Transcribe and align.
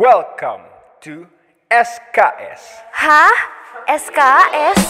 Welcome 0.00 0.64
to 1.04 1.28
SKS. 1.68 2.80
Hah? 2.96 3.36
SKS? 3.92 4.80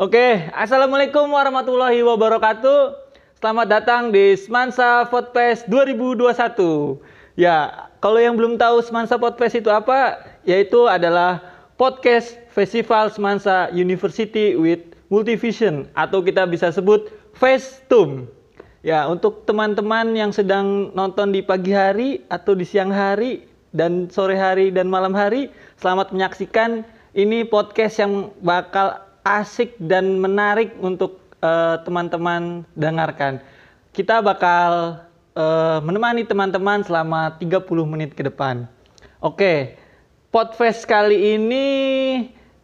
Oke, 0.00 0.48
Assalamualaikum 0.56 1.28
warahmatullahi 1.28 2.00
wabarakatuh. 2.00 2.96
Selamat 3.36 3.68
datang 3.68 4.08
di 4.08 4.40
Semansa 4.40 5.04
Podfest 5.12 5.68
2021. 5.68 6.96
Ya, 7.36 7.89
kalau 8.00 8.16
yang 8.16 8.32
belum 8.32 8.56
tahu 8.56 8.80
Semansa 8.80 9.20
Podfest 9.20 9.60
itu 9.60 9.68
apa, 9.68 10.16
yaitu 10.48 10.88
adalah 10.88 11.44
podcast 11.76 12.32
festival 12.48 13.12
Semansa 13.12 13.68
University 13.76 14.56
with 14.56 14.80
Multivision 15.12 15.84
atau 15.92 16.24
kita 16.24 16.48
bisa 16.48 16.72
sebut 16.72 17.12
Festum. 17.36 18.24
Ya, 18.80 19.04
untuk 19.04 19.44
teman-teman 19.44 20.16
yang 20.16 20.32
sedang 20.32 20.88
nonton 20.96 21.36
di 21.36 21.44
pagi 21.44 21.76
hari 21.76 22.24
atau 22.32 22.56
di 22.56 22.64
siang 22.64 22.88
hari 22.88 23.44
dan 23.76 24.08
sore 24.08 24.32
hari 24.40 24.72
dan 24.72 24.88
malam 24.88 25.12
hari, 25.12 25.52
selamat 25.76 26.16
menyaksikan 26.16 26.80
ini 27.12 27.44
podcast 27.44 28.00
yang 28.00 28.32
bakal 28.40 28.96
asik 29.28 29.76
dan 29.76 30.16
menarik 30.16 30.72
untuk 30.80 31.20
eh, 31.44 31.76
teman-teman 31.84 32.64
dengarkan. 32.72 33.44
Kita 33.92 34.24
bakal 34.24 34.96
eh, 35.36 35.78
menemani 35.82 36.26
teman-teman 36.26 36.82
selama 36.82 37.36
30 37.38 37.66
menit 37.86 38.14
ke 38.14 38.22
depan. 38.26 38.66
Oke, 39.20 39.76
podcast 40.32 40.86
kali 40.88 41.36
ini 41.36 41.68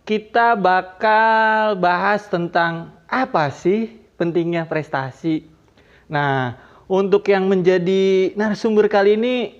kita 0.06 0.54
bakal 0.54 1.76
bahas 1.76 2.24
tentang 2.30 2.94
apa 3.10 3.50
sih 3.50 3.98
pentingnya 4.16 4.64
prestasi. 4.64 5.46
Nah, 6.06 6.54
untuk 6.86 7.26
yang 7.26 7.50
menjadi 7.50 8.32
narasumber 8.38 8.86
kali 8.86 9.18
ini 9.18 9.58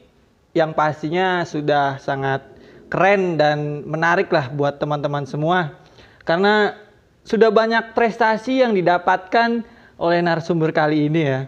yang 0.55 0.73
pastinya 0.73 1.43
sudah 1.43 1.99
sangat 1.99 2.47
keren 2.87 3.35
dan 3.35 3.83
menarik 3.85 4.31
lah 4.31 4.47
buat 4.49 4.79
teman-teman 4.79 5.27
semua. 5.27 5.75
Karena 6.23 6.79
sudah 7.27 7.51
banyak 7.51 7.93
prestasi 7.93 8.63
yang 8.63 8.73
didapatkan 8.73 9.67
oleh 9.99 10.19
narasumber 10.23 10.71
kali 10.71 11.11
ini 11.11 11.23
ya. 11.27 11.41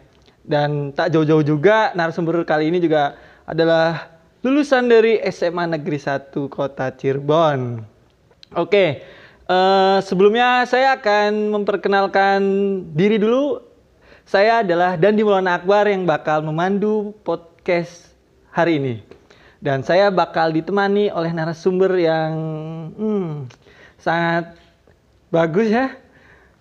Dan 0.48 0.96
tak 0.96 1.12
jauh-jauh 1.12 1.44
juga 1.44 1.92
narasumber 1.92 2.40
kali 2.48 2.72
ini 2.72 2.80
juga 2.80 3.20
adalah 3.44 4.08
lulusan 4.40 4.88
dari 4.88 5.20
SMA 5.28 5.68
Negeri 5.76 6.00
1 6.00 6.32
Kota 6.48 6.88
Cirebon. 6.88 7.84
Oke, 8.56 9.04
eh, 9.44 9.98
sebelumnya 10.00 10.64
saya 10.64 10.96
akan 10.96 11.52
memperkenalkan 11.52 12.40
diri 12.96 13.20
dulu. 13.20 13.60
Saya 14.24 14.64
adalah 14.64 14.96
Dandi 14.96 15.20
Maulana 15.20 15.60
Akbar 15.60 15.84
yang 15.84 16.08
bakal 16.08 16.40
memandu 16.40 17.12
podcast 17.24 18.08
hari 18.48 18.80
ini. 18.80 18.94
Dan 19.60 19.84
saya 19.84 20.08
bakal 20.08 20.48
ditemani 20.56 21.12
oleh 21.12 21.28
narasumber 21.28 21.92
yang 22.00 22.32
hmm, 22.96 23.52
sangat 24.00 24.56
bagus 25.28 25.68
ya. 25.68 25.92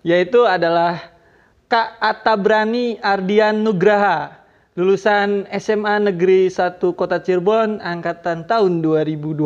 Yaitu 0.04 0.44
adalah 0.44 1.17
Kak 1.68 2.00
Atabrani 2.00 2.96
Ardian 3.04 3.60
Nugraha, 3.60 4.40
lulusan 4.72 5.44
SMA 5.52 6.00
Negeri 6.00 6.48
1 6.48 6.80
Kota 6.96 7.20
Cirebon 7.20 7.84
angkatan 7.84 8.48
tahun 8.48 8.80
2020. 8.80 9.36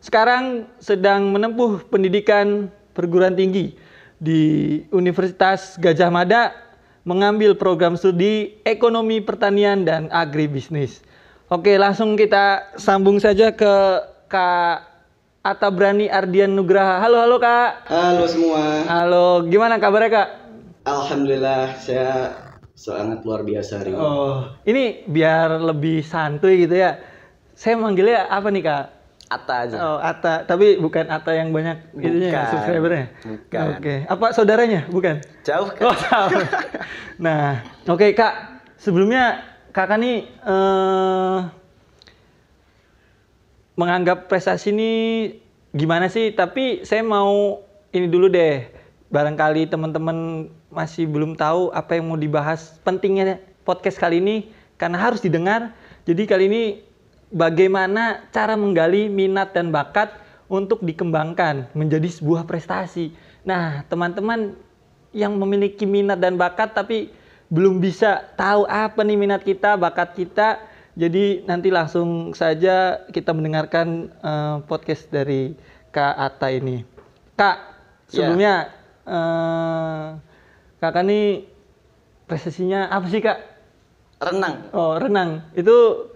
Sekarang 0.00 0.64
sedang 0.80 1.28
menempuh 1.28 1.84
pendidikan 1.92 2.72
perguruan 2.96 3.36
tinggi 3.36 3.76
di 4.16 4.40
Universitas 4.88 5.76
Gajah 5.76 6.08
Mada 6.08 6.56
mengambil 7.04 7.52
program 7.60 8.00
studi 8.00 8.56
Ekonomi 8.64 9.20
Pertanian 9.20 9.84
dan 9.84 10.08
Agribisnis. 10.08 11.04
Oke, 11.52 11.76
langsung 11.76 12.16
kita 12.16 12.72
sambung 12.80 13.20
saja 13.20 13.52
ke 13.52 14.00
Kak 14.32 14.80
Atabrani 15.44 16.08
Ardian 16.08 16.56
Nugraha. 16.56 17.04
Halo, 17.04 17.20
halo 17.20 17.36
Kak. 17.36 17.84
Halo 17.84 18.24
semua. 18.24 18.88
Halo, 18.88 19.44
gimana 19.44 19.76
kabarnya 19.76 20.08
Kak? 20.08 20.47
Alhamdulillah 20.88 21.76
saya 21.76 22.32
sangat 22.72 23.20
luar 23.20 23.44
biasa 23.44 23.84
hari 23.84 23.92
ini. 23.92 24.00
Oh, 24.00 24.48
ini 24.64 25.04
biar 25.04 25.60
lebih 25.60 26.00
santuy 26.00 26.64
gitu 26.64 26.80
ya. 26.80 26.96
Saya 27.52 27.76
manggilnya 27.76 28.24
apa 28.24 28.48
nih 28.48 28.62
Kak? 28.64 28.84
Atta 29.28 29.54
aja. 29.68 29.76
Oh, 29.76 29.98
Ata, 30.00 30.48
tapi 30.48 30.80
bukan 30.80 31.04
Ata 31.04 31.36
yang 31.36 31.52
banyak 31.52 31.92
itunya 31.92 32.32
Bukan. 32.32 32.44
subscribernya. 32.48 33.06
Bukan. 33.20 33.64
Oke, 33.76 33.94
apa 34.08 34.26
saudaranya? 34.32 34.80
Bukan. 34.88 35.20
Jauh 35.44 35.68
Oh, 35.84 35.92
tahu. 35.92 36.40
nah, 37.24 37.60
oke 37.84 38.08
Kak. 38.16 38.34
Sebelumnya 38.80 39.44
Kakak 39.68 40.00
nih 40.00 40.24
eh 40.24 41.38
menganggap 43.76 44.26
prestasi 44.26 44.72
ini 44.72 44.92
gimana 45.76 46.08
sih? 46.08 46.32
Tapi 46.32 46.88
saya 46.88 47.04
mau 47.04 47.60
ini 47.92 48.08
dulu 48.08 48.32
deh. 48.32 48.77
Barangkali 49.08 49.64
teman-teman 49.64 50.48
masih 50.68 51.08
belum 51.08 51.32
tahu 51.32 51.72
apa 51.72 51.96
yang 51.96 52.12
mau 52.12 52.20
dibahas. 52.20 52.76
Pentingnya 52.84 53.40
podcast 53.64 53.96
kali 53.96 54.20
ini 54.20 54.52
karena 54.76 55.00
harus 55.00 55.24
didengar. 55.24 55.72
Jadi 56.04 56.28
kali 56.28 56.44
ini 56.48 56.62
bagaimana 57.32 58.28
cara 58.32 58.52
menggali 58.56 59.08
minat 59.08 59.56
dan 59.56 59.72
bakat 59.72 60.12
untuk 60.48 60.80
dikembangkan 60.84 61.72
menjadi 61.76 62.08
sebuah 62.08 62.48
prestasi. 62.48 63.12
Nah, 63.44 63.84
teman-teman 63.88 64.56
yang 65.12 65.36
memiliki 65.36 65.88
minat 65.88 66.20
dan 66.20 66.36
bakat 66.36 66.76
tapi 66.76 67.12
belum 67.48 67.80
bisa 67.80 68.28
tahu 68.36 68.68
apa 68.68 69.00
nih 69.04 69.16
minat 69.16 69.40
kita, 69.44 69.76
bakat 69.80 70.16
kita. 70.16 70.60
Jadi 70.98 71.46
nanti 71.48 71.72
langsung 71.72 72.36
saja 72.36 73.06
kita 73.08 73.32
mendengarkan 73.32 74.12
eh, 74.20 74.56
podcast 74.68 75.08
dari 75.08 75.56
Kak 75.88 76.14
Ata 76.16 76.52
ini. 76.52 76.84
Kak, 77.38 77.56
sebelumnya 78.10 78.77
eh, 79.08 80.04
Kakak 80.78 81.04
nih 81.08 81.48
prestasinya 82.28 82.86
apa 82.92 83.06
sih 83.08 83.24
Kak? 83.24 83.38
renang. 84.18 84.54
Oh, 84.74 84.98
renang. 84.98 85.46
Itu 85.54 86.10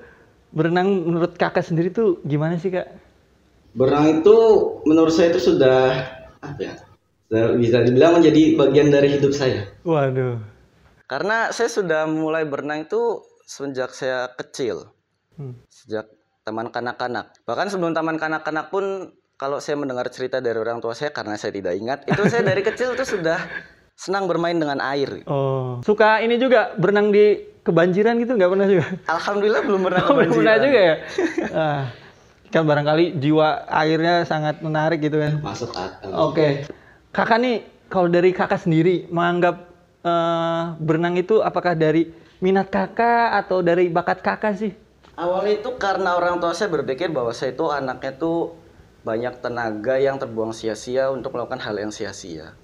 berenang 0.50 1.06
menurut 1.06 1.38
Kakak 1.38 1.62
sendiri 1.64 1.88
tuh 1.90 2.18
gimana 2.26 2.58
sih 2.58 2.70
Kak? 2.70 2.86
Berenang 3.72 4.20
itu 4.20 4.36
menurut 4.84 5.14
saya 5.14 5.32
itu 5.32 5.40
sudah 5.54 6.02
apa 6.42 6.60
ya? 6.60 6.74
sudah 7.32 7.56
bisa 7.56 7.80
dibilang 7.80 8.20
menjadi 8.20 8.60
bagian 8.60 8.92
dari 8.92 9.16
hidup 9.16 9.32
saya. 9.32 9.64
Waduh. 9.88 10.36
Karena 11.08 11.48
saya 11.48 11.72
sudah 11.72 12.04
mulai 12.04 12.44
berenang 12.44 12.84
itu 12.84 13.24
sejak 13.48 13.96
saya 13.96 14.28
kecil, 14.36 14.92
Hmm. 15.32 15.56
sejak 15.72 16.12
taman 16.44 16.68
kanak-kanak. 16.68 17.32
Bahkan 17.48 17.72
sebelum 17.72 17.96
taman 17.96 18.20
kanak-kanak 18.20 18.68
pun, 18.68 19.16
kalau 19.42 19.58
saya 19.58 19.74
mendengar 19.74 20.06
cerita 20.06 20.38
dari 20.38 20.54
orang 20.54 20.78
tua 20.78 20.94
saya, 20.94 21.10
karena 21.10 21.34
saya 21.34 21.50
tidak 21.50 21.74
ingat, 21.74 22.06
itu 22.06 22.22
saya 22.30 22.46
dari 22.46 22.62
kecil 22.62 22.94
tuh 22.94 23.02
sudah 23.02 23.42
senang 23.98 24.30
bermain 24.30 24.54
dengan 24.54 24.78
air. 24.78 25.26
Oh, 25.26 25.82
suka 25.82 26.22
ini 26.22 26.38
juga 26.38 26.78
berenang 26.78 27.10
di 27.10 27.42
kebanjiran 27.66 28.22
gitu 28.22 28.38
nggak 28.38 28.50
pernah 28.54 28.68
juga? 28.70 28.86
Alhamdulillah 29.10 29.62
belum 29.66 29.80
pernah 29.82 30.00
Oh, 30.06 30.14
belum 30.14 30.30
pernah 30.38 30.56
juga 30.62 30.78
ya? 30.78 30.94
Ah, 31.50 31.82
kan 32.54 32.62
barangkali 32.62 33.18
jiwa 33.18 33.66
airnya 33.66 34.22
sangat 34.22 34.62
menarik 34.62 35.02
gitu 35.02 35.18
kan. 35.18 35.42
Masuk 35.42 35.74
akal. 35.74 36.10
Oke, 36.30 36.62
kakak 37.10 37.38
nih 37.42 37.66
kalau 37.90 38.06
dari 38.06 38.30
kakak 38.30 38.62
sendiri 38.62 39.10
menganggap 39.10 39.58
eh, 40.06 40.62
berenang 40.78 41.18
itu 41.18 41.42
apakah 41.42 41.74
dari 41.74 42.14
minat 42.38 42.70
kakak 42.70 43.42
atau 43.42 43.58
dari 43.58 43.90
bakat 43.90 44.22
kakak 44.22 44.54
sih? 44.54 44.70
Awalnya 45.18 45.66
itu 45.66 45.70
karena 45.82 46.14
orang 46.14 46.38
tua 46.38 46.54
saya 46.54 46.70
berpikir 46.70 47.10
bahwa 47.10 47.34
saya 47.34 47.52
itu 47.52 47.66
anaknya 47.68 48.16
tuh 48.16 48.61
banyak 49.02 49.42
tenaga 49.42 49.98
yang 49.98 50.16
terbuang 50.18 50.54
sia-sia 50.54 51.10
untuk 51.10 51.34
melakukan 51.34 51.58
hal 51.62 51.74
yang 51.78 51.90
sia-sia. 51.90 52.54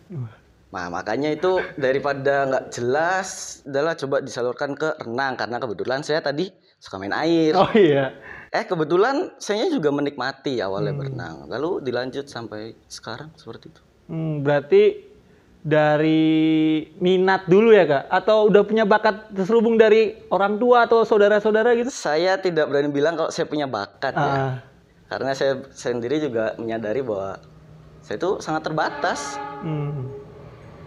Nah 0.68 0.86
makanya 0.92 1.32
itu 1.32 1.58
daripada 1.74 2.46
nggak 2.46 2.64
jelas, 2.70 3.60
adalah 3.64 3.96
coba 3.96 4.20
disalurkan 4.22 4.76
ke 4.76 4.88
renang 5.02 5.34
karena 5.34 5.56
kebetulan 5.58 6.00
saya 6.06 6.20
tadi 6.22 6.50
suka 6.78 7.00
main 7.00 7.14
air. 7.16 7.56
Oh 7.56 7.72
iya. 7.74 8.14
Eh 8.48 8.64
kebetulan 8.64 9.34
saya 9.36 9.68
juga 9.68 9.92
menikmati 9.92 10.62
awalnya 10.62 10.94
Hmm. 10.96 11.00
berenang, 11.04 11.36
lalu 11.52 11.84
dilanjut 11.84 12.28
sampai 12.30 12.72
sekarang 12.88 13.28
seperti 13.36 13.68
itu. 13.68 13.82
Hmm, 14.08 14.40
berarti 14.40 15.04
dari 15.58 16.80
minat 16.96 17.44
dulu 17.44 17.74
ya 17.74 17.84
kak? 17.84 18.04
Atau 18.08 18.48
udah 18.48 18.62
punya 18.64 18.88
bakat 18.88 19.34
terselubung 19.34 19.76
dari 19.76 20.16
orang 20.32 20.56
tua 20.56 20.88
atau 20.88 21.04
saudara-saudara 21.04 21.76
gitu? 21.76 21.92
Saya 21.92 22.40
tidak 22.40 22.72
berani 22.72 22.88
bilang 22.88 23.18
kalau 23.18 23.28
saya 23.28 23.44
punya 23.44 23.68
bakat 23.68 24.16
ya, 24.16 24.24
Ah, 24.24 24.52
karena 25.08 25.32
saya 25.32 25.64
sendiri 25.72 26.20
juga 26.20 26.52
menyadari 26.60 27.00
bahwa 27.00 27.40
saya 28.04 28.16
itu 28.20 28.30
sangat 28.44 28.68
terbatas. 28.68 29.40
hmm. 29.64 30.28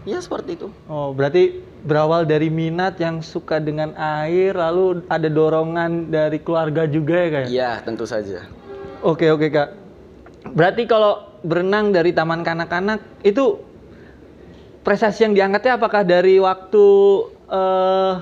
Ya 0.01 0.17
seperti 0.17 0.57
itu. 0.57 0.73
Oh, 0.89 1.13
berarti 1.13 1.61
berawal 1.85 2.25
dari 2.25 2.49
minat 2.49 2.97
yang 2.97 3.21
suka 3.21 3.61
dengan 3.61 3.93
air, 3.93 4.57
lalu 4.57 5.05
ada 5.05 5.29
dorongan 5.29 6.09
dari 6.09 6.41
keluarga 6.41 6.89
juga 6.89 7.21
ya 7.21 7.29
kak? 7.29 7.41
ya? 7.41 7.45
Iya 7.49 7.71
tentu 7.85 8.09
saja. 8.09 8.49
Oke 9.05 9.29
oke 9.29 9.53
kak. 9.53 9.69
Berarti 10.57 10.89
kalau 10.89 11.21
berenang 11.45 11.93
dari 11.93 12.17
taman 12.17 12.41
kanak-kanak 12.41 13.21
itu 13.21 13.61
prestasi 14.81 15.29
yang 15.29 15.33
diangkatnya 15.37 15.77
apakah 15.77 16.01
dari 16.01 16.41
waktu 16.41 16.85
eh 17.53 18.13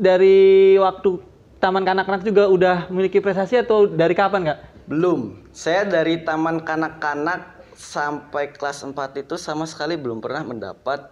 dari 0.00 0.80
waktu 0.80 1.29
taman 1.60 1.84
kanak-kanak 1.84 2.24
juga 2.24 2.48
udah 2.48 2.76
memiliki 2.88 3.20
prestasi 3.20 3.60
atau 3.60 3.84
dari 3.84 4.16
kapan 4.16 4.48
kak? 4.48 4.58
Belum. 4.88 5.36
Saya 5.52 5.84
dari 5.84 6.24
taman 6.24 6.64
kanak-kanak 6.64 7.60
sampai 7.76 8.50
kelas 8.52 8.82
4 8.82 8.96
itu 9.20 9.36
sama 9.36 9.68
sekali 9.68 9.94
belum 9.96 10.20
pernah 10.20 10.42
mendapat 10.42 11.04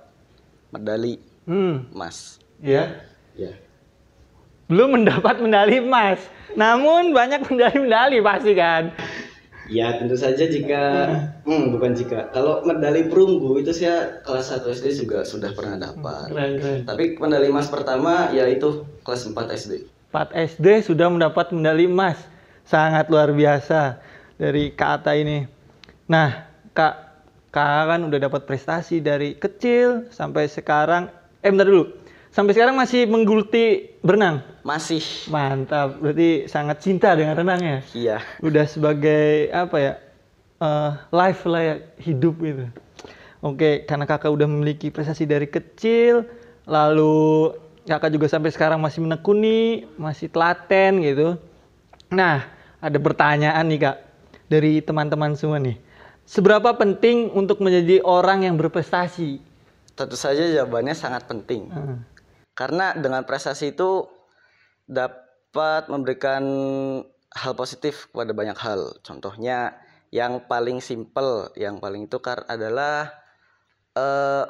medali 0.69 1.21
Hmm, 1.49 1.89
emas. 1.97 2.37
ya. 2.61 2.93
Ya. 3.33 3.57
Belum 4.69 5.01
mendapat 5.01 5.41
medali 5.41 5.81
emas. 5.81 6.21
Namun 6.53 7.17
banyak 7.17 7.45
medali-medali 7.49 8.21
pasti 8.21 8.53
kan. 8.53 8.93
Ya 9.69 10.01
tentu 10.01 10.17
saja 10.17 10.49
jika 10.49 10.85
hmm, 11.45 11.77
bukan 11.77 11.93
jika 11.93 12.33
kalau 12.33 12.65
medali 12.65 13.05
perunggu 13.05 13.61
itu 13.61 13.69
saya 13.73 14.25
kelas 14.25 14.49
1 14.49 14.65
SD 14.65 15.05
juga 15.05 15.25
sudah 15.29 15.53
pernah 15.53 15.77
dapat. 15.77 16.33
Keren, 16.33 16.53
keren. 16.57 16.81
Tapi 16.89 17.05
medali 17.21 17.53
emas 17.53 17.69
pertama 17.69 18.33
yaitu 18.33 18.85
kelas 19.05 19.29
4 19.29 19.37
SD. 19.53 19.98
4 20.09 20.33
SD 20.33 20.89
sudah 20.89 21.13
mendapat 21.13 21.53
medali 21.53 21.85
emas. 21.85 22.17
Sangat 22.65 23.09
luar 23.09 23.33
biasa 23.33 24.01
dari 24.37 24.73
Kak 24.73 24.91
Ata 25.01 25.13
ini. 25.17 25.45
Nah, 26.09 26.49
Kak, 26.77 26.95
Kak 27.49 27.83
kan 27.89 28.01
udah 28.05 28.19
dapat 28.29 28.45
prestasi 28.45 29.01
dari 29.01 29.37
kecil 29.37 30.09
sampai 30.13 30.49
sekarang. 30.49 31.09
Eh, 31.41 31.49
bentar 31.49 31.69
dulu. 31.69 31.93
Sampai 32.29 32.53
sekarang 32.53 32.77
masih 32.77 33.09
menggeluti 33.09 33.97
berenang. 34.05 34.45
Masih. 34.65 35.01
Mantap. 35.33 35.97
Berarti 35.97 36.45
sangat 36.45 36.85
cinta 36.85 37.17
dengan 37.17 37.37
renangnya. 37.37 37.81
Iya. 37.97 38.21
Udah 38.45 38.69
sebagai 38.69 39.49
apa 39.49 39.77
ya? 39.81 39.95
eh, 40.59 40.91
life 41.15 41.43
lah 41.47 41.63
ya, 41.63 41.75
hidup 42.03 42.35
gitu. 42.43 42.67
Oke, 43.39 43.87
karena 43.87 44.03
kakak 44.03 44.35
udah 44.35 44.51
memiliki 44.51 44.91
prestasi 44.91 45.23
dari 45.23 45.47
kecil, 45.47 46.27
lalu 46.67 47.55
kakak 47.89 48.13
juga 48.13 48.27
sampai 48.29 48.53
sekarang 48.53 48.79
masih 48.79 49.01
menekuni, 49.01 49.89
masih 49.97 50.29
telaten 50.29 51.01
gitu. 51.01 51.41
Nah, 52.13 52.45
ada 52.79 52.99
pertanyaan 53.01 53.65
nih 53.65 53.81
kak 53.89 53.97
dari 54.47 54.85
teman-teman 54.85 55.35
semua 55.35 55.59
nih. 55.59 55.81
Seberapa 56.29 56.77
penting 56.77 57.33
untuk 57.33 57.65
menjadi 57.65 58.05
orang 58.05 58.45
yang 58.45 58.61
berprestasi? 58.61 59.41
Tentu 59.97 60.17
saja 60.17 60.45
jawabannya 60.45 60.93
sangat 60.93 61.25
penting. 61.25 61.73
Hmm. 61.73 62.05
Karena 62.53 62.93
dengan 62.93 63.25
prestasi 63.25 63.73
itu 63.73 64.05
dapat 64.85 65.89
memberikan 65.89 66.45
hal 67.33 67.53
positif 67.57 68.13
kepada 68.13 68.37
banyak 68.37 68.59
hal. 68.61 69.01
Contohnya 69.01 69.81
yang 70.13 70.45
paling 70.45 70.85
simpel, 70.85 71.49
yang 71.57 71.81
paling 71.81 72.09
itu 72.09 72.21
adalah 72.49 73.09
eh, 73.97 74.45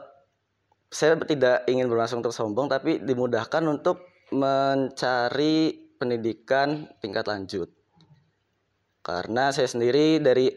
saya 0.88 1.20
tidak 1.20 1.68
ingin 1.68 1.88
berlangsung 1.88 2.24
untuk 2.24 2.32
sombong, 2.32 2.68
tapi 2.68 3.00
dimudahkan 3.00 3.60
untuk 3.68 4.00
mencari 4.32 5.76
pendidikan 5.96 6.88
tingkat 7.00 7.28
lanjut. 7.28 7.68
Karena 9.04 9.52
saya 9.52 9.68
sendiri 9.68 10.20
dari 10.20 10.48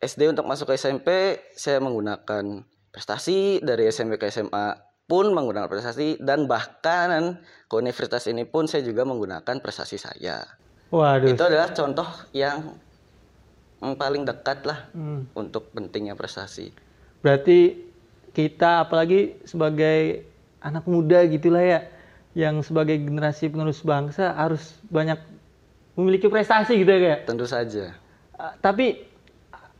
SD 0.00 0.30
untuk 0.34 0.46
masuk 0.46 0.70
ke 0.70 0.74
SMP, 0.78 1.38
saya 1.54 1.78
menggunakan 1.78 2.64
prestasi 2.90 3.62
dari 3.62 3.86
SMP 3.86 4.18
ke 4.18 4.30
SMA 4.30 4.90
pun 5.10 5.34
menggunakan 5.34 5.66
prestasi 5.66 6.22
dan 6.22 6.46
bahkan 6.46 7.42
ke 7.66 7.74
universitas 7.74 8.30
ini 8.30 8.46
pun 8.46 8.70
saya 8.70 8.86
juga 8.86 9.02
menggunakan 9.02 9.58
prestasi 9.58 9.98
saya. 9.98 10.42
Waduh. 10.90 11.34
Itu 11.34 11.42
adalah 11.46 11.74
contoh 11.74 12.06
yang 12.30 12.78
yang 13.80 13.94
paling 13.98 14.22
dekat 14.22 14.62
lah 14.66 14.90
Hmm. 14.94 15.26
untuk 15.34 15.74
pentingnya 15.74 16.14
prestasi. 16.14 16.70
Berarti 17.22 17.89
kita 18.30 18.86
apalagi 18.86 19.38
sebagai 19.42 20.26
anak 20.60 20.84
muda 20.86 21.24
gitulah 21.26 21.62
ya, 21.62 21.80
yang 22.36 22.62
sebagai 22.62 22.94
generasi 23.00 23.50
penerus 23.50 23.82
bangsa 23.82 24.34
harus 24.38 24.78
banyak 24.86 25.18
memiliki 25.98 26.30
prestasi 26.30 26.78
gitu 26.78 26.90
ya 26.90 27.00
kayak. 27.00 27.20
Tentu 27.26 27.46
saja. 27.48 27.96
Uh, 28.38 28.54
tapi 28.62 29.04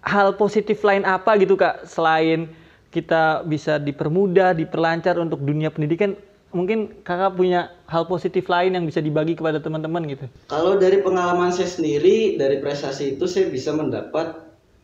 hal 0.03 0.35
positif 0.35 0.81
lain 0.83 1.05
apa 1.07 1.37
gitu 1.39 1.55
kak 1.55 1.87
selain 1.87 2.51
kita 2.91 3.47
bisa 3.47 3.79
dipermudah, 3.79 4.51
diperlancar 4.59 5.15
untuk 5.23 5.39
dunia 5.47 5.71
pendidikan, 5.71 6.19
mungkin 6.51 6.91
kakak 7.07 7.39
punya 7.39 7.71
hal 7.87 8.11
positif 8.11 8.51
lain 8.51 8.75
yang 8.75 8.83
bisa 8.83 8.99
dibagi 8.99 9.39
kepada 9.39 9.63
teman-teman 9.63 10.03
gitu. 10.11 10.27
Kalau 10.51 10.75
dari 10.75 10.99
pengalaman 10.99 11.55
saya 11.55 11.71
sendiri 11.71 12.35
dari 12.35 12.59
prestasi 12.59 13.15
itu 13.15 13.31
saya 13.31 13.47
bisa 13.47 13.71
mendapat 13.71 14.35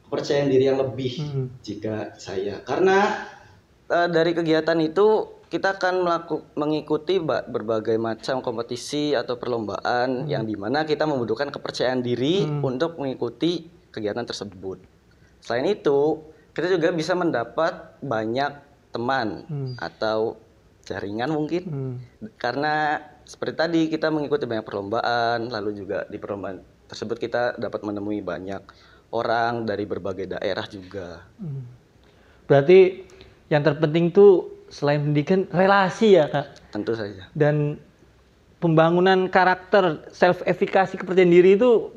kepercayaan 0.07 0.47
diri 0.47 0.71
yang 0.71 0.79
lebih 0.79 1.19
Hmm. 1.19 1.47
jika 1.67 2.15
saya 2.15 2.63
karena 2.63 3.27
Eh, 3.87 4.09
dari 4.11 4.35
kegiatan 4.35 4.75
itu 4.83 5.07
kita 5.47 5.79
akan 5.79 6.03
melaku, 6.03 6.43
mengikuti 6.59 7.23
ba- 7.23 7.47
berbagai 7.47 7.95
macam 7.97 8.43
kompetisi 8.43 9.15
atau 9.15 9.39
perlombaan 9.39 10.27
yang 10.27 10.43
di 10.43 10.59
mana 10.59 10.83
kita 10.83 11.07
membutuhkan 11.07 11.55
kepercayaan 11.55 12.03
diri 12.03 12.43
untuk 12.43 12.99
mengikuti 12.99 13.71
kegiatan 13.95 14.27
tersebut. 14.27 14.83
Selain 15.39 15.71
itu, 15.71 16.19
kita 16.51 16.67
juga 16.67 16.91
bisa 16.91 17.15
mendapat 17.15 17.95
banyak 18.03 18.59
teman 18.91 19.47
atau 19.79 20.35
jaringan 20.83 21.31
mungkin 21.31 21.63
Hmm. 21.63 21.95
karena 22.39 22.99
seperti 23.23 23.55
tadi 23.55 23.81
kita 23.87 24.11
mengikuti 24.11 24.51
banyak 24.51 24.67
perlombaan, 24.67 25.47
lalu 25.47 25.79
juga 25.79 26.07
di 26.07 26.19
perlombaan 26.19 26.59
tersebut 26.87 27.23
kita 27.23 27.55
dapat 27.55 27.87
menemui 27.87 28.19
banyak 28.19 28.63
orang 29.11 29.63
dari 29.63 29.87
berbagai 29.87 30.27
daerah 30.27 30.67
juga. 30.67 31.23
Berarti 32.47 32.79
yang 33.53 33.63
terpenting 33.63 34.11
tuh 34.11 34.51
selain 34.71 35.03
pendidikan 35.03 35.47
relasi 35.55 36.19
ya 36.19 36.27
kak. 36.27 36.47
Tentu 36.75 36.93
saja. 36.99 37.31
dan 37.33 37.79
pembangunan 38.59 39.31
karakter 39.31 40.03
self 40.11 40.43
efikasi 40.45 40.97
kepercayaan 40.99 41.31
diri 41.31 41.55
itu 41.55 41.93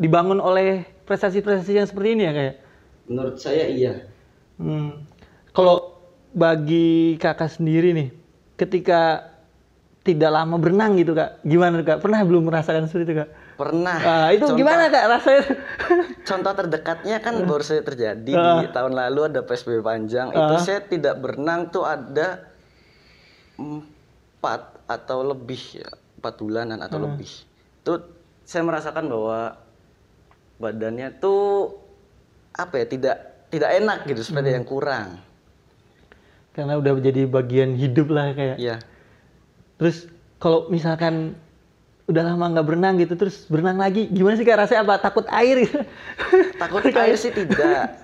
dibangun 0.00 0.42
oleh 0.42 0.82
prestasi-prestasi 1.06 1.78
yang 1.78 1.86
seperti 1.88 2.18
ini 2.18 2.22
ya 2.26 2.32
kayak. 2.34 2.56
menurut 3.04 3.36
saya 3.36 3.68
iya. 3.68 4.08
Hmm. 4.56 5.04
Kalau 5.52 6.00
bagi 6.32 7.20
kakak 7.20 7.52
sendiri 7.52 7.92
nih, 7.92 8.08
ketika 8.56 9.28
tidak 10.02 10.32
lama 10.32 10.56
berenang 10.56 10.96
gitu 10.96 11.12
kak, 11.12 11.44
gimana 11.44 11.84
kak? 11.84 12.00
Pernah 12.00 12.24
belum 12.24 12.48
merasakan 12.48 12.88
seperti 12.88 13.12
itu 13.12 13.14
kak? 13.22 13.30
Pernah. 13.54 13.98
Ah, 14.02 14.28
itu 14.34 14.50
Contoh- 14.50 14.58
gimana 14.58 14.90
kak 14.90 15.06
rasanya? 15.06 15.42
Contoh 16.28 16.52
terdekatnya 16.58 17.16
kan 17.22 17.34
baru 17.46 17.62
saja 17.62 17.86
terjadi 17.86 18.32
di 18.34 18.66
tahun 18.74 18.92
lalu 18.98 19.30
ada 19.30 19.40
PSBB 19.46 19.78
panjang. 19.82 20.34
Itu 20.34 20.54
saya 20.58 20.82
tidak 20.82 21.22
berenang 21.22 21.70
tuh 21.70 21.86
ada 21.86 22.50
empat 23.54 24.74
atau 24.90 25.22
lebih 25.22 25.60
ya, 25.78 25.88
empat 26.18 26.34
bulanan 26.42 26.82
atau 26.82 26.98
lebih. 26.98 27.30
Itu 27.82 28.02
saya 28.42 28.66
merasakan 28.66 29.06
bahwa 29.06 29.54
badannya 30.58 31.14
tuh 31.22 31.78
apa 32.54 32.82
ya 32.82 32.86
tidak 32.86 33.16
tidak 33.54 33.70
enak 33.78 33.98
gitu 34.10 34.22
seperti 34.26 34.50
yang 34.58 34.66
kurang. 34.66 35.22
Karena 36.54 36.78
udah 36.78 36.92
menjadi 36.94 37.26
bagian 37.30 37.78
hidup 37.78 38.10
lah 38.10 38.34
kayak. 38.34 38.58
Iya. 38.58 38.82
Terus 39.78 40.06
kalau 40.42 40.70
misalkan 40.70 41.38
udah 42.04 42.22
lama 42.22 42.44
nggak 42.52 42.66
berenang 42.68 42.94
gitu, 43.00 43.16
terus 43.16 43.48
berenang 43.48 43.80
lagi, 43.80 44.04
gimana 44.12 44.36
sih 44.36 44.44
kak 44.44 44.60
rasanya 44.60 44.84
apa? 44.84 44.94
Takut 45.00 45.24
air 45.32 45.64
gitu? 45.64 45.80
Takut 46.60 46.84
air 47.04 47.16
sih 47.16 47.32
tidak. 47.32 47.96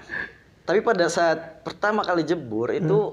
Tapi 0.65 0.81
pada 0.81 1.07
saat 1.11 1.61
pertama 1.67 2.01
kali 2.01 2.25
jebur 2.25 2.71
itu 2.73 3.13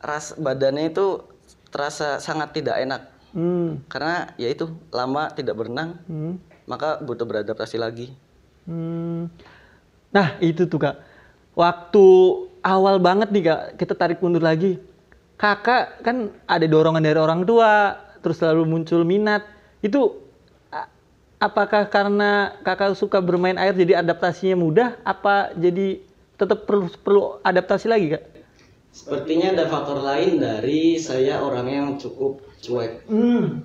ras 0.00 0.32
badannya 0.34 0.90
itu 0.90 1.22
terasa 1.68 2.18
sangat 2.18 2.56
tidak 2.56 2.76
enak 2.80 3.02
Hmm. 3.30 3.78
karena 3.86 4.34
ya 4.34 4.50
itu 4.50 4.66
lama 4.90 5.30
tidak 5.30 5.54
berenang 5.54 6.02
Hmm. 6.10 6.42
maka 6.66 6.98
butuh 6.98 7.22
beradaptasi 7.22 7.78
lagi. 7.78 8.10
Hmm. 8.66 9.30
Nah 10.10 10.34
itu 10.42 10.66
tuh 10.66 10.82
kak, 10.82 10.98
waktu 11.54 12.06
awal 12.66 12.98
banget 12.98 13.30
nih 13.30 13.42
kak, 13.46 13.62
kita 13.78 13.94
tarik 13.94 14.18
mundur 14.18 14.42
lagi. 14.42 14.82
Kakak 15.38 16.02
kan 16.02 16.34
ada 16.44 16.66
dorongan 16.66 17.06
dari 17.06 17.22
orang 17.22 17.46
tua, 17.46 17.94
terus 18.18 18.42
lalu 18.42 18.66
muncul 18.66 19.06
minat. 19.06 19.46
Itu 19.80 20.20
apakah 21.40 21.88
karena 21.88 22.54
kakak 22.60 22.94
suka 22.94 23.18
bermain 23.24 23.56
air 23.56 23.72
jadi 23.72 24.04
adaptasinya 24.04 24.56
mudah? 24.60 24.88
Apa 25.02 25.56
jadi 25.56 26.04
tetap 26.36 26.68
perlu 26.68 26.88
perlu 27.00 27.22
adaptasi 27.40 27.88
lagi 27.88 28.16
kak? 28.16 28.24
Sepertinya 28.90 29.54
ada 29.54 29.64
faktor 29.70 30.02
lain 30.02 30.42
dari 30.42 30.98
saya 30.98 31.40
orang 31.40 31.66
yang 31.70 31.88
cukup 31.96 32.42
cuek, 32.60 33.06
Hmm. 33.08 33.64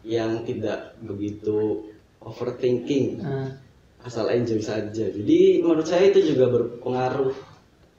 Yang 0.00 0.48
tidak 0.48 0.96
begitu 1.04 1.92
overthinking, 2.24 3.20
Nah, 3.20 3.52
asal 4.00 4.32
enjoy 4.32 4.60
saja. 4.64 5.12
Jadi 5.12 5.60
menurut 5.60 5.84
saya 5.84 6.08
itu 6.08 6.32
juga 6.32 6.48
berpengaruh 6.48 7.36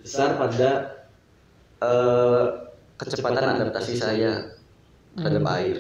besar 0.02 0.34
pada 0.38 0.98
eh, 1.82 2.46
Kecepatan 2.98 3.58
adaptasi 3.58 3.98
saya 3.98 4.54
terhadap 5.18 5.46
air. 5.58 5.78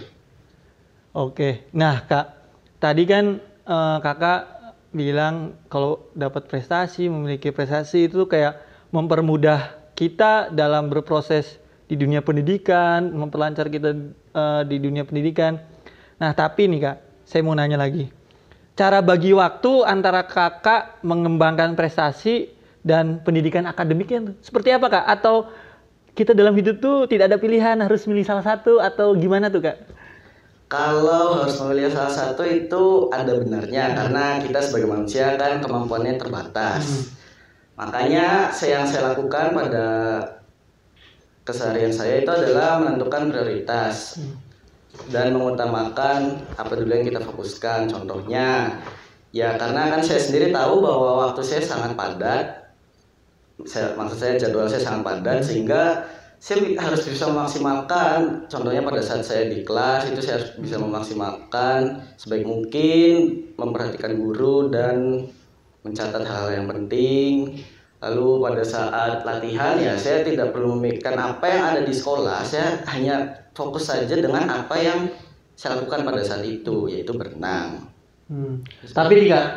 Oke, 1.11 1.67
nah 1.75 2.07
kak, 2.07 2.39
tadi 2.79 3.03
kan 3.03 3.35
eh, 3.67 3.97
kakak 3.99 4.47
bilang 4.95 5.59
kalau 5.67 6.07
dapat 6.15 6.47
prestasi, 6.47 7.11
memiliki 7.11 7.51
prestasi 7.51 8.07
itu 8.07 8.23
kayak 8.31 8.55
mempermudah 8.95 9.75
kita 9.91 10.55
dalam 10.55 10.87
berproses 10.87 11.59
di 11.91 11.99
dunia 11.99 12.23
pendidikan, 12.23 13.11
memperlancar 13.11 13.67
kita 13.67 13.91
eh, 14.31 14.61
di 14.71 14.79
dunia 14.79 15.03
pendidikan. 15.03 15.59
Nah, 16.15 16.31
tapi 16.31 16.71
nih 16.71 16.79
Kak, 16.79 16.97
saya 17.27 17.43
mau 17.43 17.59
nanya 17.59 17.75
lagi. 17.75 18.07
Cara 18.79 19.03
bagi 19.03 19.35
waktu 19.35 19.83
antara 19.83 20.23
Kakak 20.23 21.03
mengembangkan 21.03 21.75
prestasi 21.75 22.55
dan 22.87 23.19
pendidikan 23.19 23.67
akademiknya 23.67 24.31
seperti 24.39 24.71
apa 24.71 24.87
Kak? 24.87 25.05
Atau 25.11 25.51
kita 26.15 26.31
dalam 26.31 26.55
hidup 26.55 26.79
tuh 26.79 27.03
tidak 27.11 27.27
ada 27.27 27.35
pilihan 27.35 27.75
harus 27.83 28.07
milih 28.07 28.23
salah 28.23 28.47
satu 28.47 28.79
atau 28.79 29.11
gimana 29.11 29.51
tuh 29.51 29.67
Kak? 29.67 29.99
Kalau 30.71 31.43
harus 31.43 31.59
memilih 31.59 31.91
salah 31.91 32.15
satu 32.15 32.47
itu 32.47 33.11
ada 33.11 33.35
benarnya 33.35 33.91
karena 33.91 34.39
kita 34.39 34.63
sebagai 34.63 34.87
manusia 34.87 35.35
kan 35.35 35.59
kemampuannya 35.59 36.15
terbatas. 36.15 37.11
Makanya 37.75 38.47
saya- 38.55 38.79
yang 38.79 38.87
saya 38.87 39.11
lakukan 39.11 39.51
pada 39.51 39.87
keseharian 41.43 41.91
saya 41.91 42.23
itu 42.23 42.31
adalah 42.31 42.79
menentukan 42.79 43.27
prioritas 43.27 44.15
dan 45.11 45.35
mengutamakan 45.35 46.39
apa 46.55 46.71
dulu 46.71 46.87
yang 46.87 47.03
kita 47.03 47.19
fokuskan. 47.19 47.91
Contohnya, 47.91 48.79
ya 49.35 49.59
karena 49.59 49.91
kan 49.91 49.99
saya 49.99 50.23
sendiri 50.23 50.55
tahu 50.55 50.79
bahwa 50.79 51.27
waktu 51.27 51.43
saya 51.43 51.59
sangat 51.59 51.99
padat. 51.99 52.63
Saya, 53.67 53.91
maksud 53.99 54.17
saya 54.17 54.39
jadwal 54.39 54.71
saya 54.71 54.81
sangat 54.87 55.03
padat 55.03 55.39
sehingga 55.43 56.07
saya 56.41 56.73
harus 56.81 57.05
bisa 57.05 57.29
memaksimalkan. 57.29 58.49
Contohnya 58.49 58.81
pada 58.81 58.97
saat 58.97 59.21
saya 59.21 59.45
di 59.45 59.61
kelas 59.61 60.09
itu 60.09 60.25
saya 60.25 60.41
harus 60.41 60.57
bisa 60.57 60.81
memaksimalkan 60.81 62.01
sebaik 62.17 62.49
mungkin, 62.49 63.45
memperhatikan 63.61 64.17
guru 64.17 64.73
dan 64.73 65.29
mencatat 65.85 66.25
hal 66.25 66.49
yang 66.49 66.65
penting. 66.65 67.61
Lalu 68.01 68.41
pada 68.41 68.63
saat 68.65 69.21
latihan 69.21 69.77
ya 69.77 69.93
saya 69.93 70.25
tidak 70.25 70.49
perlu 70.49 70.73
memikirkan 70.81 71.13
apa 71.21 71.45
yang 71.45 71.63
ada 71.77 71.81
di 71.85 71.93
sekolah. 71.93 72.41
Saya 72.41 72.81
hanya 72.89 73.45
fokus 73.53 73.93
saja 73.93 74.17
dengan 74.17 74.49
apa 74.49 74.73
yang 74.81 75.13
saya 75.53 75.77
lakukan 75.77 76.01
pada 76.01 76.25
saat 76.25 76.41
itu 76.41 76.89
yaitu 76.89 77.13
berenang. 77.13 77.85
Hmm. 78.25 78.65
Tapi 78.89 79.13
nih 79.13 79.29
Kak, 79.29 79.47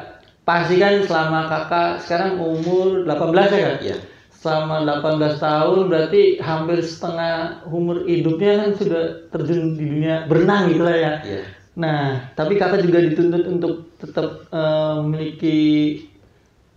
pasti 0.45 0.77
kan 0.77 1.01
selama 1.01 1.49
Kakak 1.49 2.05
sekarang 2.05 2.37
umur 2.37 3.09
18 3.09 3.57
ya 3.57 3.61
Kak? 3.73 3.79
Iya. 3.81 3.97
Selama 4.45 4.85
18 4.85 5.41
tahun 5.41 5.79
berarti 5.89 6.37
hampir 6.37 6.85
setengah 6.85 7.65
umur 7.65 8.05
hidupnya 8.05 8.61
kan 8.61 8.71
sudah 8.77 9.25
terjun 9.33 9.73
di 9.73 9.89
dunia 9.89 10.29
berenang 10.29 10.69
gitu 10.69 10.85
lah 10.85 10.97
ya. 11.01 11.13
Iya. 11.25 11.43
Nah, 11.81 12.29
tapi 12.37 12.61
kakak 12.61 12.85
juga 12.85 13.01
dituntut 13.09 13.41
untuk 13.49 13.97
tetap 13.97 14.45
eh, 14.53 14.95
memiliki 15.01 15.57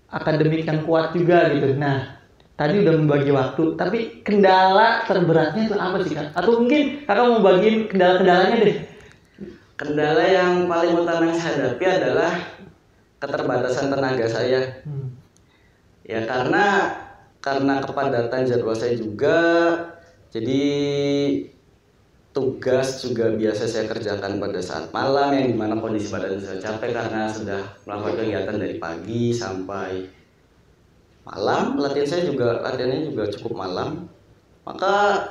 akademik 0.08 0.64
yang 0.64 0.88
kuat 0.88 1.12
juga 1.12 1.52
gitu. 1.52 1.76
Nah, 1.76 2.24
tadi 2.56 2.88
udah 2.88 2.94
membagi 3.04 3.36
waktu, 3.36 3.64
tapi 3.76 4.24
kendala 4.24 5.04
terberatnya 5.04 5.68
itu 5.68 5.76
apa 5.76 5.96
sih 6.08 6.16
kak? 6.16 6.40
Atau 6.40 6.64
mungkin 6.64 7.04
kakak 7.04 7.26
mau 7.28 7.44
bagiin 7.44 7.92
kendala-kendalanya 7.92 8.58
deh? 8.64 8.78
Kendala 9.76 10.24
yang 10.24 10.72
paling 10.72 10.96
utama 10.96 11.24
yang 11.28 11.36
saya 11.36 11.52
hadapi 11.68 11.84
adalah 11.84 12.32
keterbatasan 13.20 13.92
tenaga 13.92 14.26
saya. 14.32 14.62
Hmm. 14.88 15.20
Ya 16.08 16.24
karena 16.24 16.64
karena 17.48 17.80
kepadatan 17.80 18.44
jadwal 18.44 18.76
saya 18.76 19.00
juga. 19.00 19.40
Jadi 20.28 20.64
tugas 22.36 23.00
juga 23.00 23.32
biasa 23.32 23.64
saya 23.66 23.88
kerjakan 23.88 24.38
pada 24.38 24.60
saat 24.60 24.92
malam 24.92 25.32
yang 25.34 25.48
di 25.50 25.58
mana 25.58 25.80
kondisi 25.80 26.12
badan 26.12 26.38
saya 26.38 26.60
capek 26.60 26.92
karena 26.94 27.32
sudah 27.32 27.64
melakukan 27.88 28.16
kegiatan 28.22 28.58
dari 28.60 28.76
pagi 28.78 29.24
sampai 29.32 29.92
malam. 31.24 31.80
Latihan 31.80 32.08
saya 32.08 32.24
juga 32.28 32.60
latihannya 32.60 33.16
juga 33.16 33.32
cukup 33.32 33.54
malam. 33.56 34.12
Maka 34.68 35.24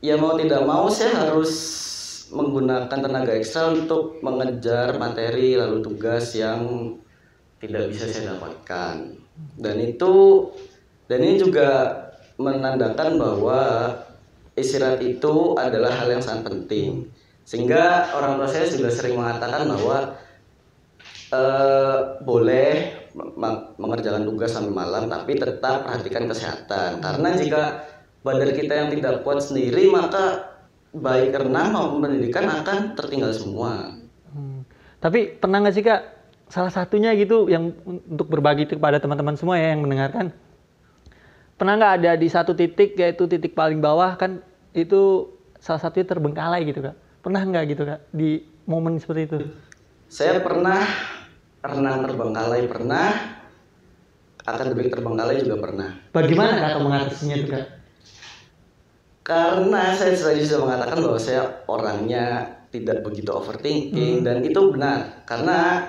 ya 0.00 0.16
mau 0.16 0.34
tidak 0.40 0.64
mau 0.64 0.88
saya 0.88 1.28
harus 1.28 1.52
menggunakan 2.32 2.88
tenaga 2.88 3.32
ekstra 3.36 3.72
untuk 3.76 4.20
mengejar 4.24 4.96
materi 4.96 5.56
lalu 5.56 5.84
tugas 5.84 6.32
yang 6.32 6.96
tidak 7.60 7.92
bisa 7.92 8.08
saya 8.08 8.34
dapatkan. 8.34 9.14
Dan 9.54 9.76
itu 9.84 10.12
dan 11.08 11.18
ini 11.24 11.40
juga 11.40 11.68
menandakan 12.38 13.18
bahwa 13.18 13.60
istirahat 14.54 15.00
itu 15.00 15.56
adalah 15.56 15.90
hal 15.90 16.08
yang 16.12 16.22
sangat 16.22 16.52
penting. 16.52 17.08
Sehingga 17.48 18.12
orang 18.12 18.36
tua 18.36 18.48
saya 18.50 18.68
juga 18.68 18.92
sering 18.92 19.16
mengatakan 19.16 19.64
bahwa 19.64 20.20
eh, 21.32 21.98
boleh 22.20 22.70
me- 23.16 23.66
mengerjakan 23.80 24.28
tugas 24.28 24.52
sampai 24.52 24.72
malam 24.74 25.08
tapi 25.08 25.40
tetap 25.40 25.88
perhatikan 25.88 26.28
kesehatan. 26.28 27.00
Karena 27.00 27.28
jika 27.34 27.62
badan 28.20 28.52
kita 28.52 28.72
yang 28.76 28.88
tidak 28.92 29.24
kuat 29.24 29.40
sendiri 29.40 29.88
maka 29.88 30.52
baik 30.92 31.32
renang 31.32 31.72
maupun 31.72 32.04
pendidikan 32.04 32.44
akan 32.44 32.92
tertinggal 32.92 33.32
semua. 33.32 33.96
Hmm. 34.28 34.68
Tapi 35.00 35.40
pernah 35.40 35.64
nggak 35.64 35.74
sih 35.74 35.84
kak 35.84 36.02
salah 36.52 36.72
satunya 36.72 37.16
gitu 37.16 37.48
yang 37.48 37.72
un- 37.88 38.04
untuk 38.04 38.28
berbagi 38.28 38.68
kepada 38.68 39.00
teman-teman 39.00 39.36
semua 39.40 39.56
ya 39.56 39.72
yang 39.72 39.84
mendengarkan 39.84 40.32
pernah 41.58 41.74
nggak 41.74 41.94
ada 42.00 42.10
di 42.14 42.28
satu 42.30 42.54
titik 42.54 42.94
yaitu 42.94 43.26
titik 43.26 43.52
paling 43.52 43.82
bawah 43.82 44.14
kan 44.14 44.38
itu 44.72 45.26
salah 45.58 45.82
satunya 45.82 46.06
terbengkalai 46.06 46.62
gitu 46.62 46.80
kak? 46.80 46.94
Pernah 47.18 47.42
nggak 47.42 47.64
gitu 47.74 47.82
kak 47.82 48.00
di 48.14 48.46
momen 48.64 49.02
seperti 49.02 49.22
itu? 49.26 49.38
Saya 50.06 50.40
pernah 50.40 50.86
renang 51.58 52.06
terbengkalai 52.06 52.70
pernah, 52.70 53.10
akademik 54.46 54.88
terbengkalai 54.88 55.42
juga 55.42 55.58
pernah. 55.58 55.88
bagaimana 56.14 56.54
kakak 56.56 56.80
mengatasinya 56.86 57.36
tuh 57.42 57.50
kak? 57.50 57.66
Karena 59.26 59.82
saya 59.92 60.16
tadi 60.16 60.40
sudah 60.40 60.60
mengatakan 60.64 60.98
bahwa 61.04 61.20
saya 61.20 61.42
orangnya 61.68 62.56
tidak 62.72 63.04
begitu 63.04 63.28
overthinking 63.28 64.24
dan 64.24 64.40
itu 64.40 64.60
benar. 64.72 65.26
Karena 65.28 65.84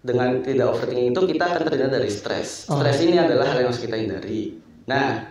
dengan 0.00 0.40
tidak 0.40 0.72
overthinking 0.76 1.12
itu 1.12 1.22
kita 1.36 1.44
akan 1.44 1.62
terhindar 1.68 1.92
dari 2.00 2.10
stres. 2.10 2.68
Stres 2.68 2.98
ini 3.04 3.20
adalah 3.20 3.52
hal 3.52 3.64
yang 3.64 3.68
harus 3.68 3.82
kita 3.84 3.96
hindari. 4.00 4.56
Nah, 4.88 5.28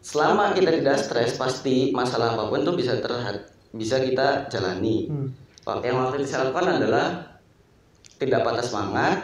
selama 0.00 0.56
kita 0.56 0.72
tidak 0.72 0.96
stres 0.96 1.36
pasti 1.36 1.92
masalah 1.92 2.32
apa 2.32 2.48
pun 2.48 2.64
itu 2.64 2.72
bisa 2.72 2.96
terhad 2.98 3.44
bisa 3.72 4.00
kita 4.00 4.48
jalani. 4.48 5.08
Hmm. 5.12 5.28
Yang 5.84 6.24
saya 6.32 6.48
lakukan 6.48 6.80
adalah 6.80 7.36
tidak 8.16 8.40
patah 8.40 8.64
semangat, 8.64 9.16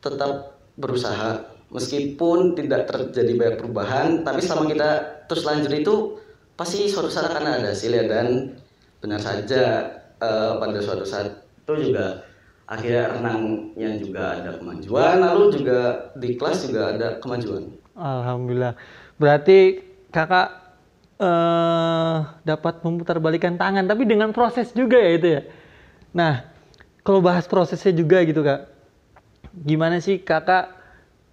tetap 0.00 0.56
berusaha 0.80 1.44
meskipun 1.68 2.56
tidak 2.56 2.88
terjadi 2.88 3.32
banyak 3.36 3.56
perubahan, 3.60 4.24
tapi 4.24 4.40
selama 4.40 4.72
kita 4.72 4.90
terus 5.28 5.44
lanjut 5.44 5.72
itu 5.76 5.94
pasti 6.56 6.88
suatu 6.88 7.12
saat 7.12 7.30
akan 7.30 7.60
ada 7.60 7.76
hasilnya 7.76 8.04
dan 8.08 8.56
benar 9.04 9.20
saja 9.20 9.92
eh, 10.18 10.52
pada 10.56 10.78
suatu 10.80 11.04
saat 11.04 11.44
itu 11.64 11.92
juga 11.92 12.29
akhirnya 12.70 13.18
renangnya 13.18 13.90
juga 13.98 14.22
ada 14.38 14.50
kemajuan, 14.62 15.14
lalu 15.18 15.44
juga 15.58 16.14
di 16.14 16.38
kelas 16.38 16.70
juga 16.70 16.94
ada 16.94 17.08
kemajuan. 17.18 17.74
alhamdulillah. 17.98 18.78
Berarti 19.18 19.82
kakak 20.14 20.48
eh 21.20 22.18
dapat 22.48 22.80
memutarbalikan 22.80 23.60
tangan 23.60 23.84
tapi 23.84 24.08
dengan 24.08 24.32
proses 24.32 24.72
juga 24.72 24.96
ya 24.96 25.10
itu 25.18 25.28
ya? 25.28 25.42
Nah 26.16 26.48
kalau 27.04 27.20
bahas 27.20 27.44
prosesnya 27.44 27.92
juga 27.92 28.24
gitu 28.24 28.40
kak 28.40 28.70
gimana 29.52 29.98
sih 30.00 30.22
kakak 30.22 30.70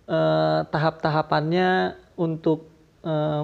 eh, 0.10 0.60
tahap-tahapannya 0.68 1.96
untuk 2.18 2.68
eh, 3.06 3.44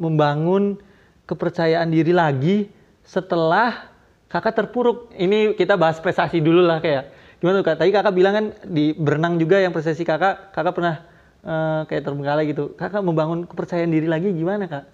membangun 0.00 0.80
kepercayaan 1.28 1.92
diri 1.92 2.14
lagi 2.16 2.56
setelah 3.04 3.89
kakak 4.30 4.54
terpuruk. 4.54 5.10
Ini 5.18 5.58
kita 5.58 5.74
bahas 5.74 5.98
prestasi 5.98 6.38
dulu 6.38 6.62
lah 6.62 6.78
kayak. 6.78 7.18
Gimana 7.42 7.60
tuh 7.60 7.66
kak? 7.66 7.76
Tadi 7.82 7.90
kakak 7.90 8.14
bilang 8.14 8.34
kan 8.36 8.46
di 8.68 8.94
berenang 8.94 9.40
juga 9.40 9.58
yang 9.58 9.74
prestasi 9.74 10.06
kakak 10.06 10.54
kakak 10.54 10.72
pernah 10.76 10.96
eh, 11.42 11.80
kayak 11.90 12.02
terbengkalai 12.06 12.44
gitu. 12.46 12.72
Kakak 12.78 13.02
membangun 13.02 13.44
kepercayaan 13.44 13.90
diri 13.90 14.06
lagi 14.06 14.30
gimana 14.30 14.70
kak? 14.70 14.84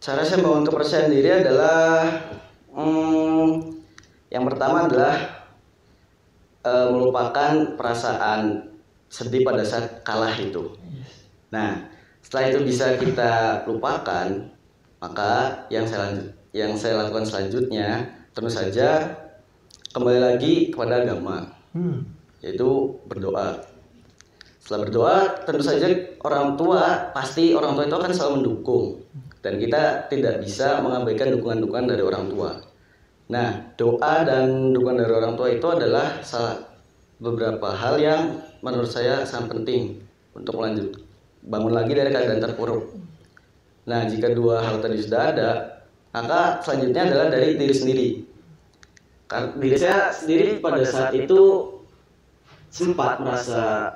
Cara 0.00 0.24
saya 0.24 0.40
membangun 0.40 0.66
kepercayaan 0.72 1.10
diri 1.12 1.30
adalah 1.30 1.84
hmm, 2.72 3.46
yang 4.32 4.44
pertama 4.48 4.88
adalah 4.88 5.14
eh, 6.64 6.88
melupakan 6.88 7.52
perasaan 7.76 8.72
sedih 9.12 9.44
pada 9.44 9.62
saat 9.62 10.00
kalah 10.02 10.34
itu. 10.34 10.74
Nah, 11.54 11.86
setelah 12.18 12.50
itu 12.50 12.58
bisa 12.66 12.98
kita 12.98 13.62
lupakan, 13.70 14.50
maka 14.98 15.62
yang 15.70 15.86
saya 15.86 16.10
lanjut, 16.10 16.34
yang 16.54 16.78
saya 16.78 17.02
lakukan 17.02 17.26
selanjutnya 17.26 18.06
tentu 18.30 18.46
saja 18.46 19.10
kembali 19.90 20.20
lagi 20.22 20.54
kepada 20.70 21.02
agama, 21.02 21.50
hmm. 21.74 22.06
yaitu 22.46 22.94
berdoa. 23.10 23.58
Setelah 24.62 24.80
berdoa, 24.86 25.16
tentu 25.44 25.62
saja 25.66 25.90
orang 26.22 26.54
tua 26.54 27.10
pasti 27.10 27.52
orang 27.52 27.74
tua 27.74 27.84
itu 27.84 27.96
akan 27.98 28.12
selalu 28.14 28.34
mendukung 28.40 28.84
dan 29.44 29.60
kita 29.60 30.08
tidak 30.08 30.40
bisa 30.40 30.80
mengabaikan 30.80 31.34
dukungan-dukungan 31.36 31.90
dari 31.90 32.02
orang 32.06 32.24
tua. 32.32 32.50
Nah, 33.28 33.74
doa 33.76 34.14
dan 34.24 34.72
dukungan 34.72 35.04
dari 35.04 35.12
orang 35.12 35.34
tua 35.36 35.52
itu 35.52 35.66
adalah 35.68 36.22
salah 36.24 36.64
beberapa 37.18 37.74
hal 37.74 37.98
yang 37.98 38.40
menurut 38.62 38.88
saya 38.88 39.26
sangat 39.26 39.58
penting 39.58 40.00
untuk 40.32 40.62
lanjut 40.62 40.96
bangun 41.44 41.74
lagi 41.76 41.92
dari 41.92 42.14
keadaan 42.14 42.40
terpuruk. 42.40 42.94
Nah, 43.84 44.08
jika 44.08 44.32
dua 44.32 44.64
hal 44.64 44.80
tadi 44.80 44.96
sudah 45.02 45.22
ada, 45.28 45.50
maka 46.14 46.62
selanjutnya 46.62 47.10
adalah 47.10 47.26
dari 47.34 47.58
diri 47.58 47.74
sendiri. 47.74 48.08
Kan 49.26 49.58
diri 49.58 49.74
saya 49.74 50.14
sendiri 50.14 50.62
pada 50.62 50.86
saat 50.86 51.10
itu 51.10 51.74
sempat 52.70 53.18
merasa, 53.18 53.90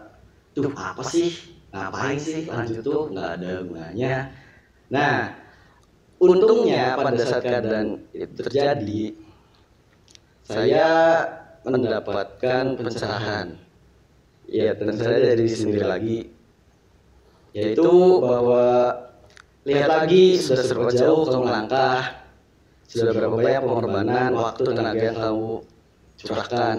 tuh 0.51 0.75
apa 0.75 1.07
sih, 1.07 1.31
ngapain 1.71 2.19
sih 2.19 2.51
lanjut 2.51 2.83
tuh 2.83 3.15
nggak 3.15 3.29
ada 3.39 3.51
gunanya. 3.63 4.15
Nah, 4.91 5.31
untungnya 6.19 6.99
pada 6.99 7.23
saat 7.23 7.47
keadaan 7.47 8.03
itu 8.11 8.35
terjadi, 8.43 9.15
saya 10.43 10.91
mendapatkan 11.63 12.75
pencerahan. 12.75 13.55
Ya, 14.49 14.73
tentu 14.75 15.05
saja 15.05 15.23
dari 15.23 15.45
diri 15.45 15.53
sendiri 15.53 15.85
lagi, 15.85 16.19
yaitu 17.53 17.93
bahwa 18.25 18.97
lihat 19.67 19.89
lagi 19.89 20.39
sudah 20.39 20.63
seberapa 20.63 20.93
jauh 20.95 21.27
kamu 21.27 21.43
melangkah, 21.47 22.03
sudah 22.87 23.13
berapa 23.13 23.35
banyak 23.35 23.63
pengorbanan 23.65 24.31
waktu 24.37 24.63
tenaga 24.71 25.05
yang 25.05 25.19
kamu 25.19 25.53
curahkan. 26.19 26.77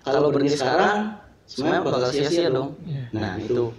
Kalau 0.00 0.28
berhenti 0.32 0.56
sekarang, 0.56 0.98
semuanya 1.44 1.80
bakal 1.84 2.00
sia-sia 2.08 2.48
dong. 2.48 2.76
Nah 3.12 3.36
itu. 3.36 3.74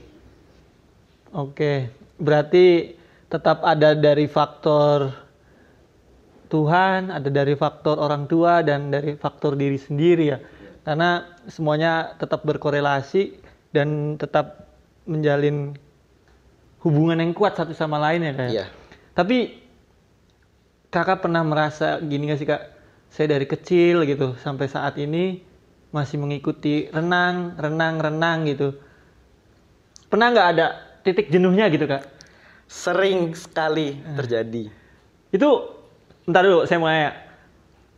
Oke, 1.32 1.90
berarti 2.20 2.98
tetap 3.32 3.64
ada 3.64 3.96
dari 3.96 4.28
faktor 4.28 5.16
Tuhan, 6.52 7.08
ada 7.08 7.32
dari 7.32 7.56
faktor 7.56 7.96
orang 7.96 8.28
tua 8.28 8.60
dan 8.60 8.92
dari 8.92 9.16
faktor 9.16 9.56
diri 9.56 9.80
sendiri 9.80 10.26
ya. 10.28 10.40
Karena 10.84 11.24
semuanya 11.48 12.20
tetap 12.20 12.44
berkorelasi 12.44 13.40
dan 13.72 14.20
tetap 14.20 14.68
menjalin 15.08 15.80
hubungan 16.82 17.18
yang 17.22 17.32
kuat 17.34 17.58
satu 17.58 17.74
sama 17.78 18.02
lain 18.02 18.26
ya 18.26 18.34
kak. 18.34 18.50
Iya. 18.50 18.66
Tapi 19.14 19.38
kakak 20.90 21.24
pernah 21.24 21.46
merasa 21.46 22.02
gini 22.02 22.30
gak 22.30 22.40
sih 22.42 22.48
kak? 22.50 22.64
Saya 23.12 23.38
dari 23.38 23.46
kecil 23.46 24.08
gitu 24.08 24.40
sampai 24.40 24.72
saat 24.72 24.96
ini 24.98 25.44
masih 25.92 26.18
mengikuti 26.18 26.88
renang, 26.90 27.60
renang, 27.60 28.00
renang 28.00 28.48
gitu. 28.48 28.80
Pernah 30.08 30.32
nggak 30.32 30.48
ada 30.56 30.68
titik 31.04 31.28
jenuhnya 31.28 31.68
gitu 31.68 31.86
kak? 31.88 32.08
Sering 32.72 33.36
sekali 33.36 34.00
terjadi. 34.16 34.72
Itu 35.32 35.76
ntar 36.28 36.48
dulu 36.48 36.64
saya 36.64 36.80
mau 36.80 36.88
nanya. 36.88 37.12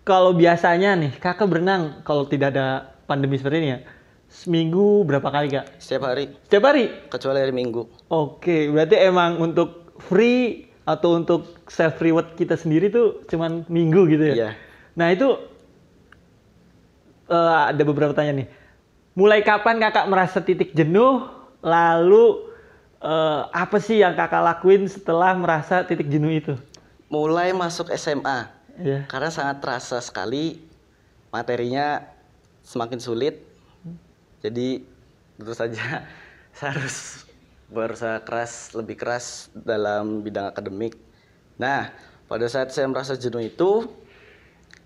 Kalau 0.03 0.35
biasanya 0.35 0.97
nih 0.99 1.13
kakak 1.21 1.47
berenang 1.47 2.01
kalau 2.03 2.25
tidak 2.27 2.51
ada 2.57 2.91
pandemi 3.05 3.37
seperti 3.37 3.57
ini 3.63 3.69
ya, 3.77 3.79
seminggu 4.33 5.05
berapa 5.05 5.29
kali 5.29 5.47
kak? 5.47 5.77
Setiap 5.77 6.09
hari, 6.09 6.33
Setiap 6.49 6.63
hari? 6.65 6.89
kecuali 7.07 7.37
hari 7.37 7.53
Minggu. 7.53 7.85
Oke, 8.09 8.65
berarti 8.67 8.97
emang 8.97 9.37
untuk 9.37 9.93
free 10.01 10.65
atau 10.83 11.15
untuk 11.15 11.63
self 11.69 12.01
reward 12.01 12.33
kita 12.33 12.57
sendiri 12.57 12.89
tuh 12.89 13.21
cuman 13.29 13.63
minggu 13.69 14.09
gitu 14.09 14.25
ya? 14.25 14.35
Iya. 14.35 14.49
Nah 14.97 15.07
itu 15.13 15.29
eh, 17.29 17.61
ada 17.69 17.83
beberapa 17.83 18.11
tanya 18.11 18.43
nih. 18.43 18.47
Mulai 19.13 19.45
kapan 19.45 19.77
kakak 19.77 20.09
merasa 20.09 20.41
titik 20.41 20.73
jenuh? 20.73 21.29
Lalu 21.61 22.49
eh, 22.99 23.41
apa 23.47 23.77
sih 23.77 24.01
yang 24.01 24.17
kakak 24.17 24.41
lakuin 24.41 24.89
setelah 24.89 25.37
merasa 25.37 25.85
titik 25.85 26.09
jenuh 26.09 26.33
itu? 26.33 26.53
Mulai 27.07 27.53
masuk 27.53 27.93
SMA, 27.93 28.49
Ya. 28.73 29.05
karena 29.05 29.29
sangat 29.29 29.61
terasa 29.61 30.01
sekali 30.01 30.57
materinya 31.29 32.01
semakin 32.65 32.97
sulit. 32.97 33.52
Jadi 34.43 34.83
tentu 35.39 35.53
saja 35.55 36.03
saya 36.57 36.69
harus 36.75 37.23
berusaha 37.71 38.21
keras, 38.21 38.75
lebih 38.75 39.00
keras 39.00 39.50
dalam 39.55 40.21
bidang 40.21 40.51
akademik. 40.51 40.99
Nah, 41.58 41.89
pada 42.27 42.45
saat 42.45 42.69
saya 42.69 42.86
merasa 42.86 43.17
jenuh 43.17 43.41
itu, 43.41 43.88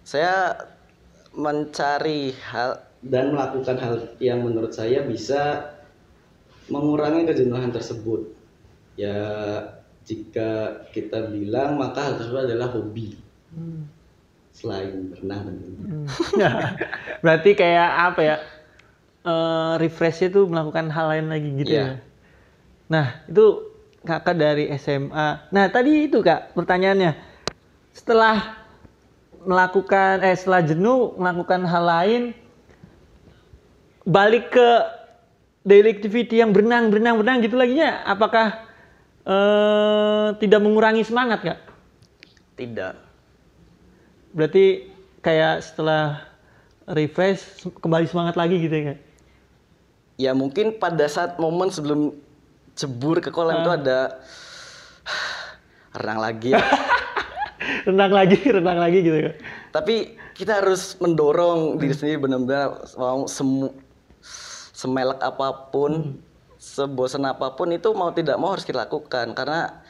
saya 0.06 0.56
mencari 1.36 2.32
hal 2.48 2.88
dan 3.04 3.30
melakukan 3.30 3.78
hal 3.78 3.96
yang 4.17 4.41
menurut 4.41 4.74
saya 4.74 5.06
bisa 5.06 5.74
mengurangi 6.72 7.28
kejenuhan 7.28 7.70
tersebut. 7.70 8.34
Ya, 8.98 9.20
jika 10.08 10.82
kita 10.96 11.30
bilang 11.30 11.78
maka 11.78 12.08
hal 12.08 12.13
tersebut 12.17 12.50
adalah 12.50 12.72
hobi. 12.74 13.20
Selain 14.56 15.13
berenang 15.13 15.54
tentunya. 15.54 15.86
berarti 17.24 17.52
kayak 17.54 17.89
apa 18.10 18.22
ya? 18.26 18.36
Eh 19.28 19.74
refreshnya 19.84 20.32
tuh 20.32 20.48
melakukan 20.48 20.88
hal 20.88 21.12
lain 21.12 21.28
lagi 21.28 21.50
gitu 21.60 21.76
Iya. 21.76 21.84
ya. 21.84 21.94
Nah, 22.88 23.08
itu 23.28 23.46
kakak 24.08 24.40
dari 24.40 24.72
SMA. 24.80 25.52
Nah, 25.52 25.66
tadi 25.68 26.08
itu 26.08 26.24
kak 26.24 26.56
pertanyaannya. 26.56 27.12
Setelah 27.92 28.63
melakukan, 29.44 30.24
eh 30.24 30.32
setelah 30.32 30.63
jenuh 30.63 31.12
melakukan 31.20 31.68
hal 31.68 31.84
lain, 31.84 32.22
balik 34.08 34.56
ke 34.56 34.70
daily 35.68 35.92
activity 35.92 36.40
yang 36.40 36.56
berenang, 36.56 36.88
berenang, 36.88 37.20
berenang 37.20 37.44
gitu 37.44 37.60
laginya, 37.60 38.08
apakah 38.08 38.63
eh 39.28 40.28
tidak 40.40 40.63
mengurangi 40.63 41.04
semangat 41.04 41.44
kak? 41.44 41.60
Tidak. 42.56 42.96
Berarti 44.32 44.88
kayak 45.20 45.60
setelah 45.68 46.24
refresh 46.88 47.68
kembali 47.84 48.08
semangat 48.08 48.40
lagi 48.40 48.56
gitu 48.63 48.72
ya 48.72 48.84
kak? 48.96 49.00
Ya 50.17 50.34
mungkin 50.34 50.82
pada 50.82 51.06
saat 51.06 51.38
momen 51.38 51.69
sebelum 51.69 52.17
jebur 52.73 53.21
ke 53.21 53.30
kolam 53.30 53.62
itu 53.62 53.71
ada 53.73 54.17
renang 55.97 56.19
lagi. 56.21 56.53
ya. 56.53 56.62
renang 57.89 58.12
lagi, 58.13 58.38
renang 58.41 58.80
lagi 58.82 58.97
gitu 59.01 59.17
kak? 59.30 59.36
Tapi 59.73 59.95
kita 60.38 60.62
harus 60.62 60.97
mendorong 61.01 61.82
diri 61.82 61.93
sendiri 61.93 62.30
benar-benar 62.30 62.86
mau 62.97 63.25
semu 63.25 63.73
semelek 64.77 65.17
apa 65.17 65.73
pun, 65.73 66.21
sebosan 66.62 67.25
apa 67.25 67.58
pun 67.58 67.73
itu 67.73 67.89
mau 67.97 68.13
tidak 68.13 68.38
mau 68.38 68.53
harus 68.53 68.62
kita 68.62 68.86
lakukan 68.86 69.34
karena 69.34 69.82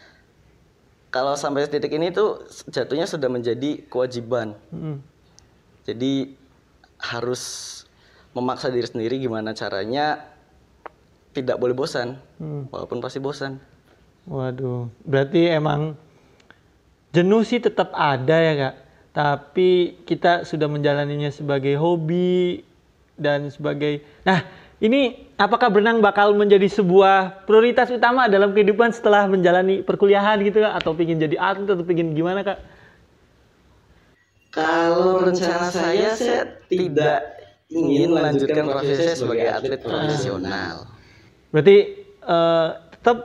kalau 1.11 1.35
sampai 1.35 1.67
titik 1.67 1.91
ini 1.91 2.11
tuh 2.11 2.47
jatuhnya 2.71 3.07
sudah 3.07 3.27
menjadi 3.31 3.83
kewajiban. 3.91 4.55
Mm. 4.71 4.99
Jadi 5.87 6.35
harus 6.99 7.76
memaksa 8.37 8.69
diri 8.69 8.85
sendiri 8.85 9.17
gimana 9.17 9.57
caranya 9.57 10.21
tidak 11.33 11.57
boleh 11.57 11.73
bosan, 11.73 12.17
Hmm. 12.37 12.69
walaupun 12.69 13.01
pasti 13.01 13.17
bosan. 13.17 13.57
Waduh, 14.27 14.89
berarti 15.05 15.49
emang 15.49 15.95
jenuh 17.13 17.41
sih 17.45 17.61
tetap 17.61 17.93
ada 17.93 18.37
ya 18.37 18.53
kak. 18.57 18.75
Tapi 19.17 20.01
kita 20.05 20.45
sudah 20.45 20.69
menjalaninya 20.69 21.33
sebagai 21.33 21.73
hobi 21.77 22.61
dan 23.17 23.49
sebagai. 23.49 24.05
Nah, 24.21 24.45
ini 24.77 25.29
apakah 25.41 25.73
berenang 25.73 26.01
bakal 26.05 26.37
menjadi 26.37 26.69
sebuah 26.69 27.45
prioritas 27.49 27.89
utama 27.89 28.29
dalam 28.29 28.53
kehidupan 28.53 28.93
setelah 28.93 29.25
menjalani 29.25 29.81
perkuliahan 29.81 30.37
gitu 30.45 30.61
kak? 30.61 30.73
Atau 30.77 30.93
pingin 30.93 31.17
jadi 31.17 31.37
atlet 31.37 31.69
atau 31.73 31.85
pingin 31.85 32.13
gimana 32.13 32.45
kak? 32.45 32.59
Kalau 34.53 35.21
rencana 35.21 35.69
saya, 35.69 36.17
saya 36.17 36.65
tidak 36.65 37.36
ingin 37.71 38.15
melanjutkan 38.15 38.63
profesi 38.63 39.03
saya 39.03 39.15
sebagai 39.15 39.47
atlet 39.51 39.81
profesional. 39.83 40.75
Berarti 41.51 41.77
eh, 42.23 42.69
tetap 42.95 43.17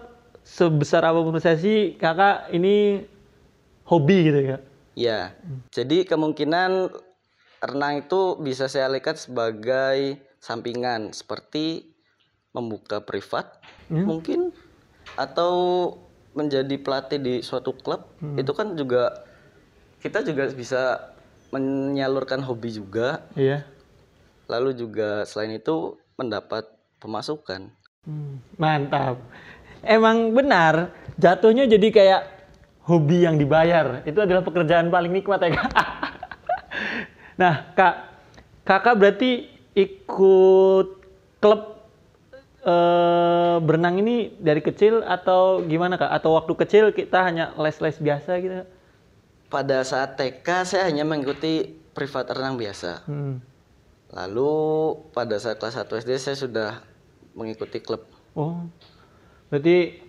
sebesar 0.43 1.07
apa 1.07 1.23
pun 1.23 1.33
prestasi 1.35 1.95
kakak 1.99 2.51
ini 2.51 3.07
hobi 3.87 4.19
gitu 4.31 4.41
ya? 4.43 4.59
Ya, 4.93 5.21
jadi 5.73 6.05
kemungkinan 6.05 6.93
renang 7.65 8.05
itu 8.05 8.37
bisa 8.43 8.69
saya 8.69 8.93
lihat 8.93 9.17
sebagai 9.17 10.21
sampingan. 10.43 11.17
Seperti 11.17 11.95
membuka 12.53 13.01
privat 13.01 13.57
mungkin 13.89 14.53
atau 15.17 15.53
menjadi 16.37 16.77
pelatih 16.81 17.21
di 17.21 17.35
suatu 17.41 17.73
klub. 17.73 18.13
Itu 18.37 18.53
kan 18.53 18.77
juga 18.77 19.17
kita 20.05 20.21
juga 20.27 20.51
bisa 20.53 21.15
menyalurkan 21.53 22.45
hobi 22.45 22.73
juga. 22.77 23.25
Iya. 23.33 23.65
Lalu 24.51 24.75
juga 24.75 25.27
selain 25.29 25.59
itu 25.59 25.99
mendapat 26.17 26.67
pemasukan 27.03 27.71
Hmm, 28.03 28.43
mantap. 28.59 29.23
Emang 29.87 30.35
benar, 30.35 30.91
jatuhnya 31.23 31.71
jadi 31.71 31.89
kayak 31.95 32.23
hobi 32.83 33.23
yang 33.23 33.39
dibayar. 33.39 34.03
Itu 34.03 34.27
adalah 34.27 34.43
pekerjaan 34.43 34.91
paling 34.91 35.15
nikmat 35.15 35.39
ya 35.39 35.55
kak. 35.55 35.71
nah 37.41 37.55
kak, 37.79 37.95
kakak 38.67 38.99
berarti 38.99 39.47
ikut 39.79 40.89
klub 41.39 41.79
eh, 42.67 43.57
berenang 43.63 44.03
ini 44.03 44.35
dari 44.35 44.59
kecil 44.67 45.07
atau 45.07 45.63
gimana 45.63 45.95
kak? 45.95 46.11
Atau 46.11 46.35
waktu 46.35 46.59
kecil 46.59 46.85
kita 46.91 47.23
hanya 47.23 47.55
les-les 47.55 48.03
biasa 48.03 48.31
gitu? 48.43 48.67
Pada 49.47 49.87
saat 49.87 50.19
TK 50.19 50.49
saya 50.67 50.91
hanya 50.91 51.07
mengikuti 51.07 51.71
privat 51.95 52.35
renang 52.35 52.59
biasa 52.59 53.07
Hmm. 53.07 53.39
Lalu 54.13 54.53
pada 55.17 55.41
saat 55.41 55.57
kelas 55.57 55.81
1 55.89 56.05
SD 56.05 56.11
saya 56.21 56.37
sudah 56.37 56.71
mengikuti 57.33 57.81
klub. 57.81 58.05
Oh, 58.37 58.69
berarti 59.49 60.05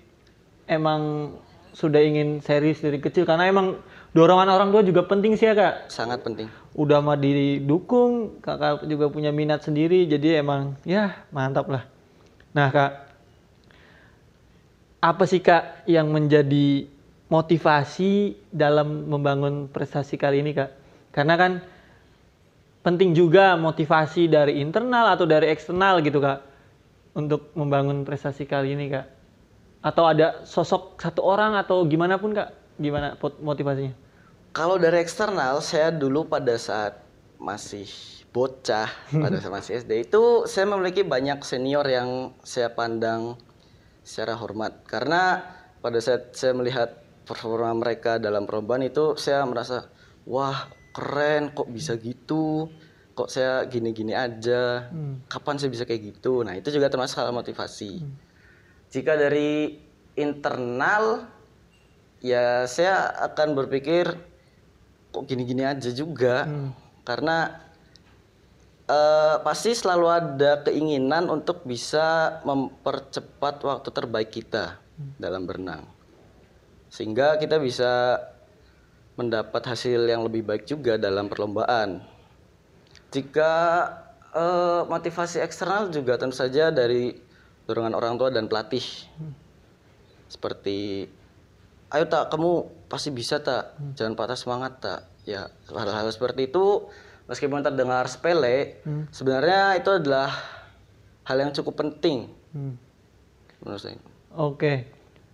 emang 0.67 1.33
sudah 1.71 2.03
ingin 2.03 2.43
serius 2.43 2.83
dari 2.83 2.99
kecil 2.99 3.23
karena 3.23 3.47
emang 3.47 3.79
dorongan 4.11 4.51
orang 4.51 4.69
tua 4.75 4.83
juga 4.83 5.07
penting 5.07 5.39
sih 5.39 5.47
ya 5.47 5.55
kak. 5.55 5.87
Sangat 5.87 6.19
penting. 6.21 6.51
Udah 6.75 6.99
mah 6.99 7.15
didukung, 7.15 8.43
kakak 8.43 8.85
juga 8.91 9.07
punya 9.07 9.31
minat 9.31 9.63
sendiri, 9.63 10.05
jadi 10.05 10.43
emang 10.43 10.75
ya 10.83 11.23
mantap 11.31 11.71
lah. 11.71 11.87
Nah 12.51 12.69
kak, 12.69 12.91
apa 14.99 15.23
sih 15.25 15.39
kak 15.39 15.87
yang 15.87 16.11
menjadi 16.11 16.91
motivasi 17.31 18.35
dalam 18.53 19.09
membangun 19.09 19.71
prestasi 19.71 20.19
kali 20.19 20.43
ini 20.43 20.51
kak? 20.53 20.69
Karena 21.15 21.39
kan 21.39 21.51
penting 22.83 23.15
juga 23.15 23.55
motivasi 23.55 24.27
dari 24.27 24.59
internal 24.59 25.15
atau 25.15 25.23
dari 25.23 25.49
eksternal 25.49 26.03
gitu 26.03 26.19
kak 26.19 26.43
untuk 27.15 27.55
membangun 27.55 28.03
prestasi 28.03 28.43
kali 28.43 28.75
ini 28.75 28.91
kak 28.91 29.07
atau 29.83 30.03
ada 30.07 30.43
sosok 30.43 30.99
satu 30.99 31.23
orang 31.23 31.55
atau 31.55 31.87
gimana 31.87 32.19
pun 32.19 32.35
kak 32.35 32.51
gimana 32.77 33.15
motivasinya 33.19 33.95
Kalau 34.53 34.77
dari 34.77 35.01
eksternal, 35.01 35.65
saya 35.65 35.89
dulu 35.89 36.29
pada 36.29 36.53
saat 36.61 37.01
masih 37.41 37.89
bocah, 38.29 38.85
pada 39.23 39.41
saat 39.41 39.49
masih 39.49 39.81
SD 39.81 40.13
itu 40.13 40.45
saya 40.45 40.69
memiliki 40.69 41.01
banyak 41.01 41.41
senior 41.41 41.81
yang 41.89 42.37
saya 42.45 42.69
pandang 42.69 43.33
secara 44.05 44.37
hormat. 44.37 44.85
Karena 44.85 45.41
pada 45.81 45.97
saat 45.97 46.37
saya 46.37 46.53
melihat 46.53 47.01
performa 47.25 47.73
mereka 47.73 48.21
dalam 48.21 48.45
perlombaan 48.45 48.85
itu 48.85 49.17
saya 49.17 49.41
merasa, 49.41 49.89
wah 50.29 50.69
keren 50.93 51.51
kok 51.57 51.67
bisa 51.73 51.97
gitu, 51.97 52.69
kok 53.17 53.27
saya 53.27 53.65
gini-gini 53.65 54.13
aja, 54.13 54.87
kapan 55.27 55.57
saya 55.57 55.73
bisa 55.73 55.83
kayak 55.89 56.13
gitu. 56.15 56.45
Nah 56.45 56.53
itu 56.53 56.69
juga 56.69 56.87
termasuk 56.87 57.17
hal 57.17 57.33
motivasi. 57.33 58.05
Jika 58.93 59.17
dari 59.17 59.81
internal 60.13 61.25
ya 62.21 62.69
saya 62.69 63.09
akan 63.25 63.57
berpikir 63.57 64.05
kok 65.09 65.25
gini-gini 65.25 65.65
aja 65.65 65.89
juga? 65.89 66.45
Karena 67.03 67.57
eh, 68.85 69.35
pasti 69.41 69.73
selalu 69.73 70.07
ada 70.09 70.61
keinginan 70.61 71.29
untuk 71.33 71.65
bisa 71.65 72.37
mempercepat 72.45 73.65
waktu 73.65 73.89
terbaik 73.89 74.29
kita 74.29 74.77
dalam 75.17 75.49
berenang. 75.49 75.89
Sehingga 76.93 77.41
kita 77.41 77.57
bisa 77.57 78.21
mendapat 79.13 79.61
hasil 79.61 80.09
yang 80.09 80.25
lebih 80.25 80.41
baik 80.41 80.65
juga 80.65 80.97
dalam 80.97 81.29
perlombaan. 81.29 82.01
Jika 83.13 83.51
eh, 84.33 84.81
motivasi 84.89 85.41
eksternal 85.41 85.93
juga 85.93 86.17
tentu 86.17 86.33
saja 86.33 86.73
dari 86.73 87.13
dorongan 87.69 87.93
orang 87.93 88.17
tua 88.17 88.33
dan 88.33 88.49
pelatih. 88.49 88.83
Seperti 90.27 91.05
ayo 91.93 92.05
tak 92.09 92.33
kamu 92.33 92.65
pasti 92.89 93.13
bisa 93.13 93.37
tak. 93.37 93.77
Jangan 93.93 94.17
patah 94.17 94.37
semangat 94.37 94.73
tak. 94.81 95.01
Ya 95.23 95.47
hal-hal 95.69 96.09
seperti 96.09 96.49
itu 96.49 96.89
meskipun 97.29 97.63
terdengar 97.63 98.03
sepele 98.11 98.83
sebenarnya 99.13 99.79
itu 99.79 99.89
adalah 99.93 100.33
hal 101.23 101.37
yang 101.39 101.51
cukup 101.53 101.79
penting. 101.79 102.29
Hmm. 102.53 102.77
menurut 103.65 103.81
saya. 103.81 103.97
Oke. 104.37 104.85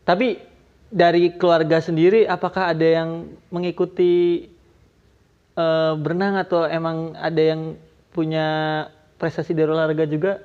Tapi 0.07 0.48
dari 0.89 1.34
keluarga 1.38 1.82
sendiri 1.82 2.25
apakah 2.25 2.73
ada 2.73 2.86
yang 2.86 3.30
mengikuti 3.54 4.45
eh, 5.54 5.93
berenang 5.97 6.41
atau 6.41 6.65
emang 6.65 7.13
ada 7.17 7.41
yang 7.41 7.78
punya 8.13 8.47
prestasi 9.21 9.54
dari 9.54 9.69
olahraga 9.69 10.10
juga 10.10 10.41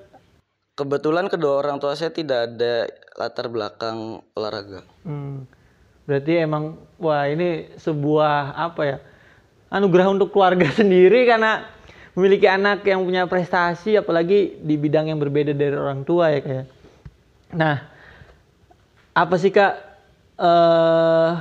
kebetulan 0.77 1.33
kedua 1.33 1.65
orang 1.65 1.81
tua 1.81 1.97
saya 1.97 2.13
tidak 2.13 2.53
ada 2.53 2.89
latar 3.17 3.49
belakang 3.49 4.21
olahraga 4.37 4.85
Hmm. 5.05 5.45
Berarti 6.05 6.33
emang 6.37 6.77
wah 7.01 7.25
ini 7.29 7.73
sebuah 7.81 8.57
apa 8.57 8.83
ya? 8.85 8.99
Anugerah 9.73 10.13
untuk 10.13 10.31
keluarga 10.31 10.69
sendiri 10.81 11.25
karena 11.25 11.65
memiliki 12.15 12.47
anak 12.47 12.87
yang 12.87 13.03
punya 13.03 13.27
prestasi 13.27 13.99
apalagi 13.99 14.61
di 14.63 14.77
bidang 14.79 15.11
yang 15.11 15.19
berbeda 15.19 15.51
dari 15.57 15.75
orang 15.75 16.07
tua 16.07 16.31
ya 16.31 16.41
kayak. 16.45 16.67
Nah, 17.57 17.77
apa 19.17 19.35
sih 19.41 19.51
Kak 19.51 19.94
eh 20.39 21.33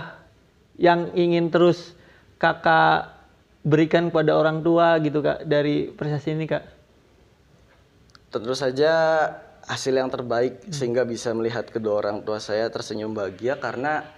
yang 0.78 1.14
ingin 1.14 1.54
terus 1.54 1.94
Kakak 2.42 3.16
berikan 3.64 4.12
kepada 4.12 4.36
orang 4.36 4.60
tua 4.60 5.00
gitu 5.00 5.24
Kak 5.24 5.48
dari 5.48 5.88
prestasi 5.88 6.36
ini 6.36 6.44
Kak? 6.44 6.64
tentu 8.34 8.58
saja 8.58 8.92
hasil 9.70 9.94
yang 9.94 10.10
terbaik 10.10 10.66
sehingga 10.74 11.06
bisa 11.06 11.30
melihat 11.38 11.70
kedua 11.70 12.02
orang 12.02 12.26
tua 12.26 12.42
saya 12.42 12.66
tersenyum 12.74 13.14
bahagia 13.14 13.62
karena 13.62 14.10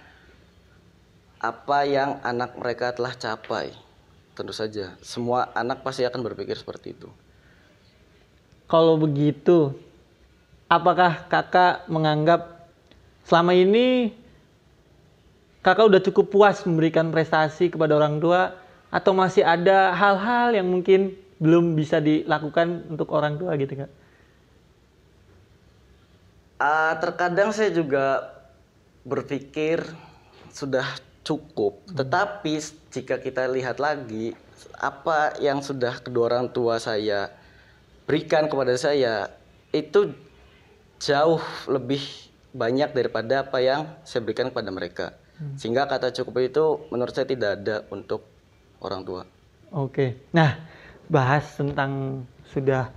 apa 1.36 1.84
yang 1.84 2.16
anak 2.24 2.56
mereka 2.56 2.96
telah 2.96 3.12
capai 3.12 3.76
tentu 4.32 4.56
saja 4.56 4.96
semua 5.04 5.52
anak 5.52 5.84
pasti 5.84 6.08
akan 6.08 6.24
berpikir 6.24 6.56
seperti 6.56 6.96
itu 6.96 7.12
Kalau 8.66 8.98
begitu, 8.98 9.78
apakah 10.66 11.30
kakak 11.30 11.86
menganggap 11.86 12.66
selama 13.22 13.54
ini 13.54 14.10
kakak 15.66 15.90
udah 15.90 15.98
cukup 15.98 16.26
puas 16.30 16.62
memberikan 16.62 17.10
prestasi 17.10 17.74
kepada 17.74 17.98
orang 17.98 18.22
tua 18.22 18.54
atau 18.94 19.10
masih 19.10 19.42
ada 19.42 19.90
hal-hal 19.98 20.54
yang 20.54 20.70
mungkin 20.70 21.18
belum 21.42 21.74
bisa 21.74 21.98
dilakukan 21.98 22.86
untuk 22.86 23.10
orang 23.10 23.34
tua 23.34 23.58
gitu 23.58 23.74
kak? 23.82 23.90
Ah, 26.56 26.94
terkadang 27.02 27.50
saya 27.50 27.74
juga 27.74 28.30
berpikir 29.02 29.82
sudah 30.54 30.86
cukup, 31.26 31.82
tetapi 31.92 32.56
s- 32.56 32.78
jika 32.94 33.18
kita 33.18 33.50
lihat 33.50 33.82
lagi 33.82 34.38
apa 34.78 35.34
yang 35.42 35.60
sudah 35.60 35.98
kedua 36.00 36.30
orang 36.30 36.46
tua 36.48 36.78
saya 36.78 37.34
berikan 38.06 38.46
kepada 38.46 38.72
saya 38.78 39.34
itu 39.74 40.14
jauh 41.02 41.42
lebih 41.68 42.00
banyak 42.56 42.94
daripada 42.96 43.44
apa 43.44 43.58
yang 43.60 43.90
saya 44.06 44.24
berikan 44.24 44.48
kepada 44.48 44.70
mereka. 44.72 45.06
Sehingga 45.60 45.84
kata 45.84 46.12
cukup 46.16 46.40
itu 46.40 46.64
menurut 46.88 47.12
saya 47.12 47.28
tidak 47.28 47.60
ada 47.60 47.84
untuk 47.92 48.24
orang 48.80 49.04
tua. 49.04 49.22
Oke, 49.74 50.24
nah 50.32 50.56
bahas 51.12 51.44
tentang 51.58 52.24
sudah 52.48 52.88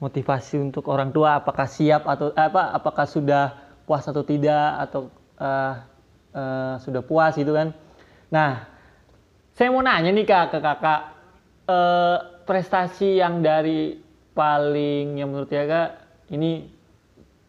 motivasi 0.00 0.60
untuk 0.60 0.88
orang 0.92 1.12
tua, 1.12 1.40
apakah 1.40 1.64
siap 1.64 2.04
atau 2.04 2.32
apa? 2.36 2.76
Apakah 2.76 3.08
sudah 3.08 3.56
puas 3.88 4.04
atau 4.04 4.20
tidak 4.20 4.88
atau 4.88 5.08
eh, 5.40 5.74
eh, 6.36 6.74
sudah 6.84 7.00
puas 7.04 7.32
gitu 7.36 7.56
kan? 7.56 7.72
Nah, 8.28 8.64
saya 9.56 9.68
mau 9.72 9.80
nanya 9.80 10.12
nih 10.12 10.24
kak 10.28 10.56
ke 10.56 10.58
kakak, 10.60 11.00
eh, 11.68 12.18
prestasi 12.44 13.20
yang 13.20 13.40
dari 13.40 13.96
paling 14.36 15.20
yang 15.20 15.32
menurut 15.32 15.48
kakak 15.48 16.00
ini 16.32 16.68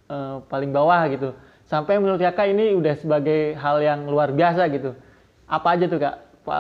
eh, 0.08 0.36
paling 0.48 0.72
bawah 0.72 1.02
gitu, 1.12 1.36
sampai 1.72 2.04
menurut 2.04 2.20
kakak 2.20 2.52
ini 2.52 2.76
udah 2.76 3.00
sebagai 3.00 3.56
hal 3.56 3.80
yang 3.80 4.04
luar 4.04 4.36
biasa 4.36 4.68
gitu. 4.68 4.92
Apa 5.48 5.80
aja 5.80 5.88
tuh 5.88 6.04
kak? 6.04 6.16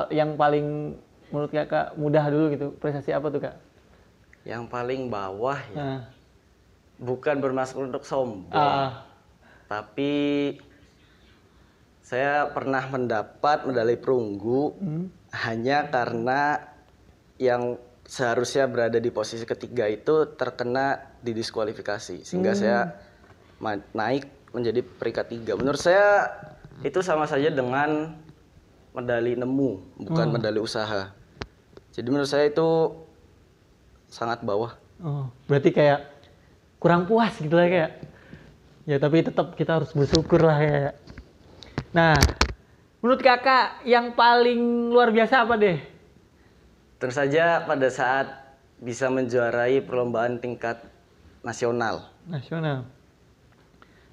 Yang 0.07 0.39
paling 0.39 0.95
menurut 1.27 1.51
kakak 1.51 1.99
mudah 1.99 2.23
dulu 2.31 2.45
gitu, 2.55 2.67
prestasi 2.79 3.11
apa 3.11 3.27
tuh 3.27 3.43
kak? 3.43 3.55
Yang 4.47 4.63
paling 4.71 5.11
bawah 5.11 5.59
ya, 5.69 5.75
Nah, 5.75 5.99
bukan 6.95 7.43
bermaksud 7.43 7.91
untuk 7.91 8.07
sombong. 8.07 8.55
ah, 8.55 9.03
Tapi 9.67 10.55
saya 12.01 12.47
pernah 12.49 12.83
mendapat 12.87 13.63
medali 13.63 13.95
perunggu 13.95 14.75
hanya 15.31 15.87
karena 15.87 16.59
yang 17.35 17.79
seharusnya 18.03 18.67
berada 18.67 18.99
di 18.99 19.07
posisi 19.07 19.43
ketiga 19.43 19.87
itu 19.87 20.27
terkena 20.35 21.15
didiskualifikasi 21.23 22.27
sehingga 22.27 22.51
saya 22.51 22.91
ma- 23.57 23.79
naik 23.95 24.27
menjadi 24.51 24.83
peringkat 24.83 25.25
tiga. 25.31 25.53
Menurut 25.55 25.79
saya 25.79 26.27
itu 26.83 26.99
sama 27.03 27.27
saja 27.27 27.51
dengan 27.51 28.15
medali 28.91 29.39
nemu 29.39 30.01
bukan 30.07 30.27
medali 30.31 30.59
usaha. 30.59 31.11
Jadi 31.91 32.07
menurut 32.07 32.27
saya 32.27 32.47
itu 32.47 32.67
sangat 34.11 34.43
bawah. 34.43 34.75
oh, 35.03 35.31
berarti 35.47 35.71
kayak 35.71 36.07
kurang 36.79 37.07
puas 37.07 37.31
gitu 37.39 37.55
lah 37.55 37.67
kayak. 37.67 37.91
Ya 38.89 38.97
tapi 38.97 39.23
tetap 39.23 39.55
kita 39.55 39.79
harus 39.79 39.93
bersyukur 39.95 40.41
lah 40.43 40.57
ya. 40.59 40.91
Nah, 41.91 42.15
menurut 43.03 43.19
kakak 43.23 43.83
yang 43.87 44.15
paling 44.15 44.91
luar 44.91 45.11
biasa 45.11 45.43
apa 45.43 45.55
deh? 45.59 45.77
Tentu 46.99 47.13
saja 47.13 47.63
pada 47.65 47.87
saat 47.89 48.27
bisa 48.81 49.09
menjuarai 49.13 49.83
perlombaan 49.85 50.41
tingkat 50.41 50.81
nasional. 51.45 52.09
Nasional. 52.25 52.87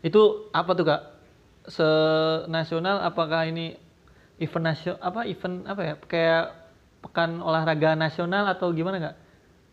Itu 0.03 0.53
apa 0.55 0.71
tuh 0.75 0.87
kak? 0.87 1.03
Se-nasional 1.69 3.05
apakah 3.05 3.45
ini 3.49 3.77
event 4.41 4.65
nasional 4.73 5.01
apa 5.03 5.21
event 5.29 5.67
apa 5.69 5.83
ya? 5.85 5.95
Kayak 6.07 6.45
pekan 7.05 7.39
olahraga 7.45 7.95
nasional 7.95 8.49
atau 8.51 8.73
gimana 8.75 8.99
kak? 8.99 9.17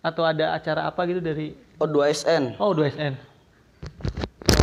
atau 0.05 0.21
ada 0.21 0.53
acara 0.53 0.85
apa 0.85 1.01
gitu 1.09 1.17
dari 1.17 1.57
Oh 1.81 1.89
2SN. 1.89 2.61
Oh 2.61 2.71
2SN. 2.77 3.17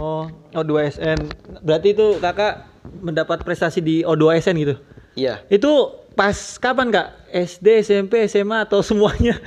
Oh, 0.03 0.27
O2SN. 0.51 1.31
Berarti 1.63 1.95
itu 1.95 2.19
kakak 2.19 2.67
mendapat 3.05 3.47
prestasi 3.47 3.79
di 3.79 4.03
O2SN 4.03 4.57
gitu. 4.59 4.75
Iya. 5.15 5.45
Itu 5.47 6.03
pas 6.17 6.35
kapan 6.59 6.91
kak? 6.91 7.09
SD, 7.31 7.85
SMP, 7.85 8.25
SMA 8.27 8.65
atau 8.65 8.81
semuanya? 8.83 9.39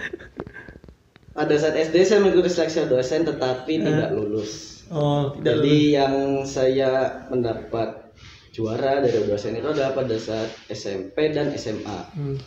Pada 1.35 1.51
saat 1.59 1.75
SD 1.75 1.95
saya 2.07 2.19
mengikuti 2.23 2.53
seleksi 2.53 2.87
dosen 2.87 3.27
tetapi 3.27 3.83
tidak 3.83 4.15
lulus. 4.15 4.74
Oh, 4.93 5.33
Jadi 5.41 5.97
yang 5.97 6.45
saya 6.45 7.25
mendapat 7.33 8.13
juara 8.53 9.01
dari 9.01 9.25
dosen 9.25 9.57
itu 9.57 9.67
adalah 9.67 9.97
pada 9.97 10.15
saat 10.15 10.53
SMP 10.69 11.33
dan 11.33 11.49
SMA. 11.57 11.99
Hmm. 12.13 12.37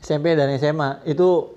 SMP 0.00 0.36
dan 0.36 0.52
SMA 0.60 1.04
itu 1.08 1.56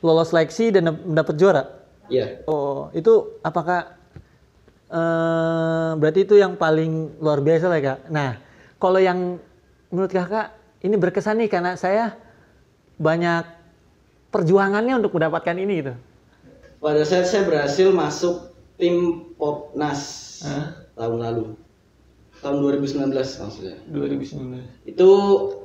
lolos 0.00 0.32
seleksi 0.32 0.72
dan 0.72 0.92
mendapat 0.92 1.34
juara. 1.36 1.64
Iya. 2.08 2.44
Oh, 2.48 2.88
itu 2.96 3.38
apakah 3.44 3.96
eh 4.88 5.90
berarti 6.00 6.24
itu 6.24 6.40
yang 6.40 6.56
paling 6.56 7.20
luar 7.20 7.44
biasa 7.44 7.68
lah 7.68 7.80
kak. 7.84 7.98
Nah, 8.08 8.40
kalau 8.80 8.96
yang 8.96 9.36
menurut 9.92 10.08
kakak 10.08 10.56
ini 10.80 10.96
berkesan 10.96 11.36
nih 11.44 11.50
karena 11.52 11.76
saya 11.76 12.16
banyak 12.96 13.44
perjuangannya 14.32 14.96
untuk 14.96 15.16
mendapatkan 15.20 15.56
ini 15.60 15.72
gitu. 15.84 15.94
Pada 16.78 17.02
saat 17.02 17.26
saya 17.26 17.42
berhasil 17.42 17.90
masuk 17.90 18.54
tim 18.78 19.28
Popnas 19.34 20.02
tahun 20.94 21.18
lalu. 21.18 21.44
Tahun 22.38 22.58
2019 22.62 23.10
maksudnya. 23.18 23.76
2019. 23.90 24.86
Itu 24.86 25.10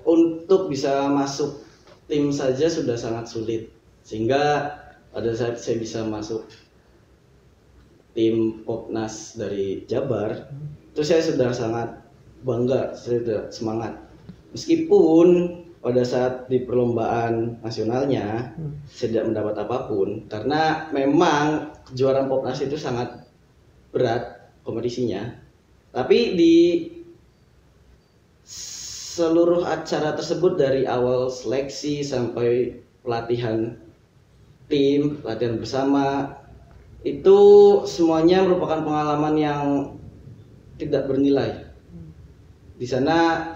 untuk 0.10 0.74
bisa 0.74 1.06
masuk 1.14 1.62
tim 2.10 2.34
saja 2.34 2.66
sudah 2.66 2.98
sangat 2.98 3.30
sulit. 3.30 3.70
Sehingga 4.02 4.74
pada 5.14 5.30
saat 5.38 5.62
saya 5.62 5.78
bisa 5.78 6.02
masuk 6.02 6.50
tim 8.18 8.66
Popnas 8.66 9.38
dari 9.38 9.86
Jabar, 9.86 10.50
itu 10.94 11.02
saya 11.06 11.22
sudah 11.22 11.54
sangat 11.54 11.90
bangga, 12.42 12.98
saya 12.98 13.22
sudah 13.22 13.42
semangat. 13.54 13.94
Meskipun 14.54 15.62
pada 15.84 16.00
saat 16.08 16.48
di 16.48 16.64
perlombaan 16.64 17.60
nasionalnya 17.60 18.56
saya 18.88 19.08
tidak 19.12 19.28
mendapat 19.36 19.56
apa 19.68 19.78
pun 19.92 20.24
karena 20.32 20.88
memang 20.96 21.76
kejuaraan 21.92 22.32
Popnas 22.32 22.64
itu 22.64 22.80
sangat 22.80 23.28
berat 23.92 24.48
kompetisinya. 24.64 25.36
Tapi 25.92 26.40
di 26.40 26.56
seluruh 29.14 29.68
acara 29.68 30.18
tersebut 30.18 30.58
dari 30.58 30.88
awal 30.90 31.30
seleksi 31.30 32.02
sampai 32.02 32.80
pelatihan 33.04 33.78
tim, 34.72 35.20
pelatihan 35.22 35.60
bersama 35.62 36.34
itu 37.04 37.40
semuanya 37.86 38.42
merupakan 38.42 38.82
pengalaman 38.82 39.36
yang 39.36 39.64
tidak 40.80 41.06
bernilai. 41.12 41.68
Di 42.80 42.88
sana 42.90 43.53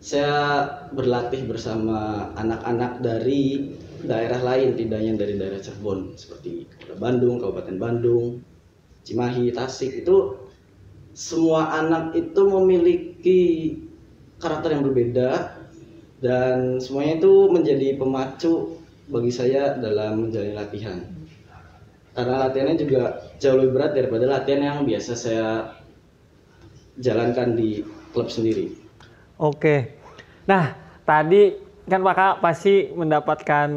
saya 0.00 0.64
berlatih 0.96 1.44
bersama 1.44 2.32
anak-anak 2.40 3.04
dari 3.04 3.76
daerah 4.00 4.40
lain, 4.40 4.72
tidak 4.72 4.96
hanya 4.96 5.14
dari 5.20 5.36
daerah 5.36 5.60
Cirebon 5.60 6.16
seperti 6.16 6.64
Bandung, 6.96 7.36
Kabupaten 7.36 7.76
Bandung, 7.76 8.40
Cimahi, 9.04 9.52
Tasik 9.52 10.00
itu 10.00 10.40
semua 11.12 11.76
anak 11.76 12.16
itu 12.16 12.42
memiliki 12.48 13.40
karakter 14.40 14.72
yang 14.72 14.88
berbeda 14.88 15.60
dan 16.24 16.80
semuanya 16.80 17.20
itu 17.20 17.34
menjadi 17.52 18.00
pemacu 18.00 18.80
bagi 19.12 19.32
saya 19.34 19.76
dalam 19.76 20.28
menjalani 20.28 20.54
latihan. 20.56 20.98
Karena 22.16 22.48
latihannya 22.48 22.76
juga 22.80 23.02
jauh 23.36 23.60
lebih 23.60 23.76
berat 23.76 23.92
daripada 23.92 24.24
latihan 24.24 24.62
yang 24.64 24.78
biasa 24.88 25.12
saya 25.12 25.76
jalankan 26.96 27.52
di 27.52 27.84
klub 28.16 28.32
sendiri. 28.32 28.79
Oke. 29.40 29.96
Nah, 30.44 30.76
tadi 31.08 31.56
kan 31.88 32.04
Pak 32.04 32.44
pasti 32.44 32.92
mendapatkan 32.92 33.68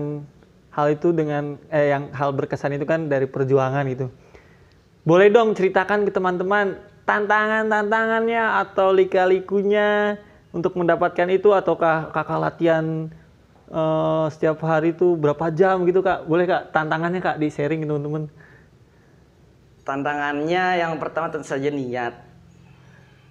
hal 0.75 0.87
itu 0.91 1.15
dengan 1.15 1.55
eh, 1.71 1.95
yang 1.95 2.11
hal 2.11 2.35
berkesan 2.35 2.75
itu 2.75 2.83
kan 2.83 3.07
dari 3.07 3.31
perjuangan 3.31 3.87
gitu. 3.87 4.11
Boleh 5.07 5.31
dong 5.31 5.55
ceritakan 5.55 6.03
ke 6.03 6.11
teman-teman 6.11 6.75
tantangan-tantangannya 7.07 8.43
atau 8.67 8.91
lika-likunya 8.91 10.19
untuk 10.51 10.75
mendapatkan 10.75 11.31
itu 11.31 11.55
ataukah 11.55 12.11
kakak 12.11 12.39
latihan 12.43 13.07
eh, 13.71 14.25
setiap 14.35 14.59
hari 14.67 14.91
itu 14.91 15.15
berapa 15.15 15.47
jam 15.55 15.87
gitu 15.87 16.03
kak? 16.03 16.27
Boleh 16.27 16.43
kak 16.43 16.75
tantangannya 16.75 17.23
kak 17.23 17.39
di 17.39 17.47
sharing 17.47 17.87
teman-teman. 17.87 18.27
Tantangannya 19.87 20.83
yang 20.83 20.99
pertama 20.99 21.31
tentu 21.31 21.47
saja 21.47 21.71
niat. 21.71 22.19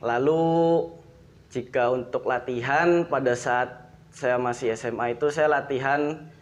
Lalu 0.01 1.02
jika 1.53 1.93
untuk 1.93 2.25
latihan 2.25 3.05
pada 3.05 3.37
saat 3.37 3.93
saya 4.09 4.41
masih 4.41 4.73
SMA 4.73 5.21
itu 5.21 5.29
saya 5.29 5.53
latihan 5.53 6.33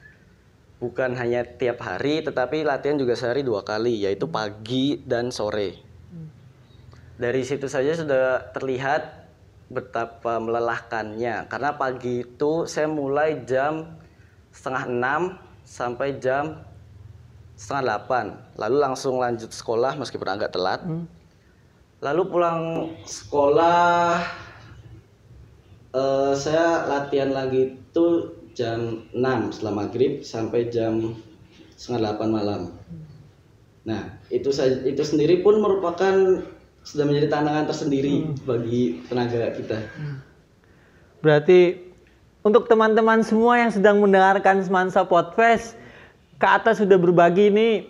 bukan 0.78 1.18
hanya 1.18 1.42
tiap 1.42 1.82
hari 1.82 2.22
tetapi 2.22 2.62
latihan 2.62 2.94
juga 2.94 3.18
sehari 3.18 3.42
dua 3.42 3.66
kali 3.66 4.06
yaitu 4.06 4.30
pagi 4.30 5.02
dan 5.02 5.34
sore. 5.34 5.82
Dari 7.20 7.42
situ 7.44 7.66
saja 7.66 7.92
sudah 7.92 8.54
terlihat 8.54 9.28
betapa 9.68 10.40
melelahkannya. 10.40 11.52
Karena 11.52 11.76
pagi 11.76 12.24
itu 12.24 12.64
saya 12.64 12.88
mulai 12.88 13.44
jam 13.44 13.98
setengah 14.54 14.84
enam 14.88 15.20
sampai 15.66 16.16
jam 16.16 16.64
setengah 17.58 17.82
delapan. 17.82 18.26
Lalu 18.56 18.76
langsung 18.80 19.20
lanjut 19.20 19.52
sekolah 19.52 20.00
meskipun 20.00 20.28
agak 20.32 20.54
telat. 20.54 20.80
Lalu 22.00 22.22
pulang 22.32 22.60
Sekolah 23.04 24.24
eh, 25.94 26.32
saya 26.34 26.86
latihan 26.86 27.30
lagi 27.34 27.76
itu 27.76 28.06
jam 28.54 29.06
6 29.14 29.54
setelah 29.56 29.74
maghrib 29.86 30.20
sampai 30.26 30.68
jam 30.68 31.14
setengah 31.78 32.18
8 32.18 32.28
malam. 32.30 32.74
Nah 33.86 34.20
itu 34.28 34.52
saja 34.52 34.84
itu 34.84 35.00
sendiri 35.00 35.40
pun 35.40 35.58
merupakan 35.58 36.44
sudah 36.84 37.04
menjadi 37.04 37.28
tantangan 37.28 37.66
tersendiri 37.68 38.28
bagi 38.44 39.04
tenaga 39.08 39.52
kita. 39.56 39.78
Berarti 41.20 41.90
untuk 42.40 42.68
teman-teman 42.72 43.20
semua 43.20 43.60
yang 43.60 43.68
sedang 43.68 44.00
mendengarkan 44.00 44.64
Semansa 44.64 45.04
Podcast, 45.04 45.76
ke 46.40 46.46
atas 46.48 46.80
sudah 46.80 46.96
berbagi 46.96 47.52
ini 47.52 47.84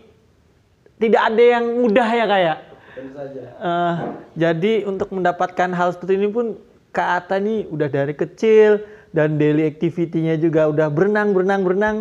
tidak 0.98 1.22
ada 1.30 1.42
yang 1.58 1.64
mudah 1.78 2.08
ya 2.10 2.26
kayak. 2.26 2.58
Eh, 3.00 3.94
jadi 4.34 4.72
untuk 4.84 5.14
mendapatkan 5.14 5.70
hal 5.70 5.94
seperti 5.94 6.18
ini 6.18 6.28
pun 6.28 6.58
Kak 6.90 7.08
Ata 7.24 7.36
nih 7.38 7.70
udah 7.70 7.88
dari 7.88 8.14
kecil 8.14 8.82
dan 9.14 9.38
daily 9.38 9.66
activity-nya 9.66 10.38
juga 10.38 10.70
udah 10.70 10.90
berenang, 10.90 11.34
berenang, 11.34 11.62
berenang. 11.62 11.96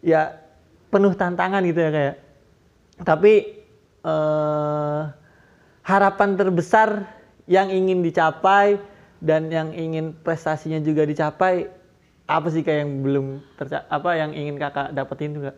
Ya 0.00 0.40
penuh 0.88 1.12
tantangan 1.16 1.64
gitu 1.64 1.80
ya 1.80 1.90
kayak. 1.92 2.16
Tapi 3.00 3.32
eh, 4.04 5.00
harapan 5.84 6.30
terbesar 6.36 7.08
yang 7.48 7.72
ingin 7.72 8.04
dicapai 8.04 8.76
dan 9.20 9.48
yang 9.48 9.72
ingin 9.72 10.16
prestasinya 10.16 10.80
juga 10.80 11.04
dicapai 11.04 11.68
apa 12.30 12.46
sih 12.48 12.62
kayak 12.62 12.86
yang 12.86 12.92
belum 13.02 13.26
terca 13.58 13.84
apa 13.90 14.10
yang 14.14 14.30
ingin 14.32 14.56
kakak 14.56 14.94
dapetin 14.94 15.34
juga? 15.34 15.52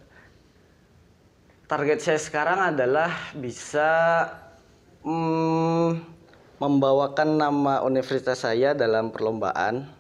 target 1.72 2.04
saya 2.04 2.20
sekarang 2.20 2.76
adalah 2.76 3.32
bisa 3.32 4.28
mm, 5.00 6.11
membawakan 6.62 7.42
nama 7.42 7.82
universitas 7.82 8.46
saya 8.46 8.70
dalam 8.70 9.10
perlombaan 9.10 9.90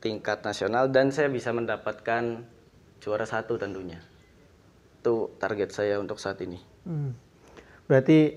tingkat 0.00 0.40
nasional 0.40 0.88
dan 0.88 1.12
saya 1.12 1.28
bisa 1.28 1.52
mendapatkan 1.52 2.40
juara 3.04 3.28
satu 3.28 3.60
tentunya. 3.60 4.00
Itu 5.04 5.36
target 5.36 5.76
saya 5.76 6.00
untuk 6.00 6.16
saat 6.16 6.40
ini. 6.40 6.56
Hmm. 6.88 7.12
Berarti 7.84 8.32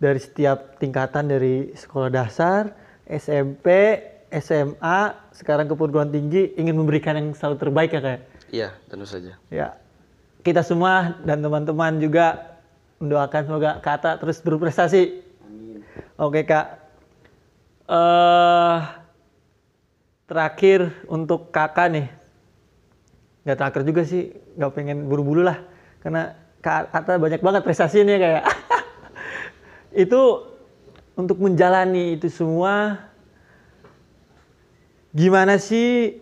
dari 0.00 0.16
setiap 0.16 0.80
tingkatan 0.80 1.28
dari 1.28 1.76
sekolah 1.76 2.08
dasar, 2.08 2.72
SMP, 3.04 4.00
SMA, 4.32 5.12
sekarang 5.36 5.68
ke 5.68 5.76
perguruan 5.76 6.08
tinggi 6.08 6.56
ingin 6.56 6.72
memberikan 6.72 7.20
yang 7.20 7.36
selalu 7.36 7.56
terbaik 7.60 7.92
ya 7.92 8.00
kayak. 8.00 8.22
Iya, 8.48 8.68
tentu 8.88 9.04
saja. 9.04 9.36
Ya, 9.52 9.76
kita 10.40 10.64
semua 10.64 11.20
dan 11.20 11.44
teman-teman 11.44 12.00
juga 12.00 12.56
mendoakan 12.96 13.42
semoga 13.44 13.70
kata 13.84 14.16
terus 14.16 14.40
berprestasi. 14.40 15.25
Oke 16.16 16.48
kak. 16.48 16.66
eh 17.86 18.80
terakhir 20.26 20.90
untuk 21.06 21.52
kakak 21.52 21.92
nih. 21.92 22.06
Nggak 23.46 23.56
terakhir 23.62 23.82
juga 23.86 24.02
sih, 24.02 24.34
nggak 24.58 24.72
pengen 24.74 25.06
buru-buru 25.06 25.44
lah. 25.46 25.60
Karena 26.02 26.34
kak 26.64 26.90
kata 26.90 27.20
banyak 27.20 27.44
banget 27.44 27.62
prestasinya 27.62 28.16
kayak. 28.16 28.44
itu 30.08 30.20
untuk 31.20 31.36
menjalani 31.40 32.16
itu 32.18 32.32
semua 32.32 33.06
gimana 35.16 35.56
sih 35.56 36.20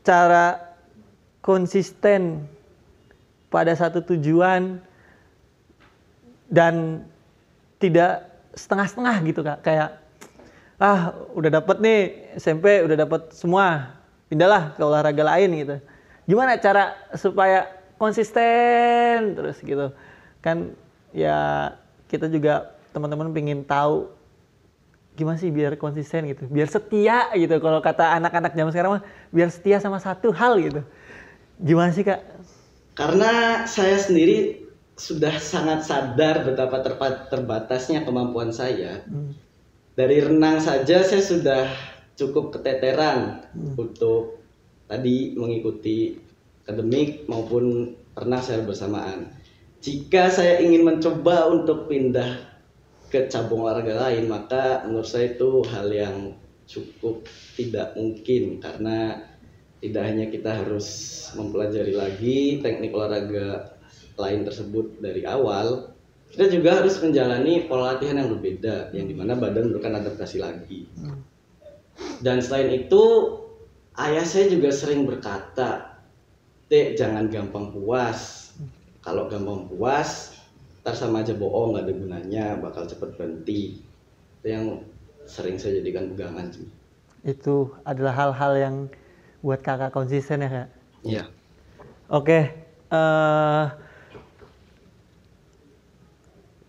cara 0.00 0.76
konsisten 1.44 2.48
pada 3.52 3.74
satu 3.74 4.00
tujuan 4.00 4.80
dan 6.48 7.04
tidak 7.82 8.29
setengah-setengah 8.54 9.16
gitu 9.26 9.40
kak. 9.42 9.58
Kayak 9.62 10.00
ah 10.80 11.12
udah 11.36 11.60
dapet 11.60 11.76
nih 11.84 12.00
SMP 12.40 12.80
udah 12.80 12.96
dapet 12.96 13.36
semua 13.36 13.96
pindahlah 14.32 14.72
ke 14.74 14.82
olahraga 14.82 15.24
lain 15.36 15.50
gitu. 15.60 15.76
Gimana 16.24 16.56
cara 16.56 16.96
supaya 17.18 17.68
konsisten 18.00 19.36
terus 19.36 19.60
gitu? 19.60 19.92
Kan 20.40 20.72
ya 21.12 21.70
kita 22.08 22.30
juga 22.30 22.74
teman-teman 22.90 23.30
pengen 23.30 23.62
tahu 23.62 24.10
gimana 25.18 25.36
sih 25.36 25.52
biar 25.52 25.76
konsisten 25.76 26.24
gitu 26.30 26.48
biar 26.48 26.70
setia 26.70 27.28
gitu. 27.36 27.60
Kalau 27.60 27.82
kata 27.84 28.16
anak-anak 28.16 28.56
zaman 28.56 28.72
sekarang 28.72 28.92
mah 28.98 29.04
biar 29.34 29.50
setia 29.52 29.82
sama 29.82 30.00
satu 30.00 30.32
hal 30.32 30.56
gitu. 30.62 30.80
Gimana 31.60 31.92
sih 31.92 32.06
kak? 32.06 32.24
Karena 32.96 33.64
saya 33.68 34.00
sendiri 34.00 34.69
sudah 35.00 35.40
sangat 35.40 35.88
sadar 35.88 36.44
betapa 36.44 36.84
terbatasnya 37.32 38.04
kemampuan 38.04 38.52
saya. 38.52 39.00
Dari 39.96 40.20
renang 40.20 40.60
saja 40.60 41.00
saya 41.00 41.24
sudah 41.24 41.64
cukup 42.20 42.52
keteteran 42.52 43.48
untuk 43.80 44.44
tadi 44.84 45.32
mengikuti 45.40 46.20
akademik 46.68 47.24
maupun 47.32 47.96
renang 48.12 48.44
secara 48.44 48.68
bersamaan. 48.68 49.32
Jika 49.80 50.28
saya 50.28 50.60
ingin 50.60 50.84
mencoba 50.84 51.48
untuk 51.48 51.88
pindah 51.88 52.36
ke 53.08 53.32
cabang 53.32 53.64
olahraga 53.64 53.96
lain, 53.96 54.28
maka 54.28 54.84
menurut 54.84 55.08
saya 55.08 55.32
itu 55.32 55.64
hal 55.64 55.88
yang 55.88 56.36
cukup 56.68 57.24
tidak 57.56 57.96
mungkin 57.96 58.60
karena 58.60 59.24
tidak 59.80 60.02
hanya 60.04 60.28
kita 60.28 60.60
harus 60.60 60.86
mempelajari 61.32 61.96
lagi 61.96 62.60
teknik 62.60 62.92
olahraga 62.92 63.79
lain 64.20 64.44
tersebut 64.44 65.00
dari 65.00 65.24
awal, 65.24 65.96
kita 66.30 66.46
juga 66.52 66.78
harus 66.78 67.00
menjalani 67.00 67.66
pola 67.66 67.96
latihan 67.96 68.20
yang 68.20 68.30
berbeda, 68.36 68.92
yang 68.94 69.08
di 69.08 69.16
mana 69.16 69.34
badan 69.34 69.72
memerlukan 69.72 69.98
adaptasi 70.04 70.38
lagi. 70.38 70.86
Dan 72.20 72.38
selain 72.44 72.70
itu, 72.70 73.02
ayah 73.96 74.22
saya 74.22 74.46
juga 74.52 74.70
sering 74.70 75.08
berkata, 75.08 75.98
Dek, 76.70 76.94
jangan 76.94 77.26
gampang 77.32 77.74
puas. 77.74 78.52
Kalau 79.02 79.26
gampang 79.26 79.66
puas, 79.66 80.38
ntar 80.84 80.94
sama 80.94 81.24
aja 81.26 81.34
bohong, 81.34 81.74
nggak 81.74 81.84
ada 81.88 81.94
gunanya, 81.96 82.44
bakal 82.62 82.86
cepet 82.86 83.18
berhenti. 83.18 83.82
Itu 84.38 84.46
yang 84.46 84.64
sering 85.26 85.58
saya 85.58 85.82
jadikan 85.82 86.12
pegangan 86.14 86.50
sih. 86.50 86.66
itu 87.20 87.68
adalah 87.84 88.16
hal-hal 88.16 88.52
yang 88.56 88.76
buat 89.44 89.60
kakak 89.60 89.92
konsisten 89.92 90.40
ya 90.40 90.48
kak 90.48 90.68
Iya. 91.04 91.24
Oke, 92.08 92.40
eh, 92.88 93.64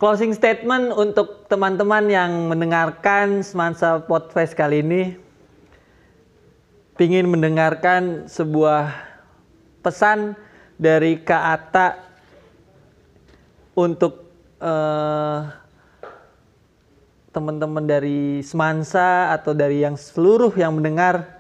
closing 0.01 0.33
statement 0.33 0.89
untuk 0.97 1.45
teman-teman 1.45 2.09
yang 2.09 2.49
mendengarkan 2.49 3.45
Semansa 3.45 4.01
Podfest 4.01 4.57
kali 4.57 4.81
ini, 4.81 5.13
pingin 6.97 7.29
mendengarkan 7.29 8.25
sebuah 8.25 8.89
pesan 9.85 10.33
dari 10.81 11.21
Kak 11.21 11.43
Ata 11.53 11.87
untuk 13.77 14.25
eh, 14.57 15.39
teman-teman 17.29 17.85
dari 17.85 18.41
Semansa 18.41 19.29
atau 19.37 19.53
dari 19.53 19.85
yang 19.85 19.93
seluruh 19.93 20.49
yang 20.57 20.81
mendengar. 20.81 21.37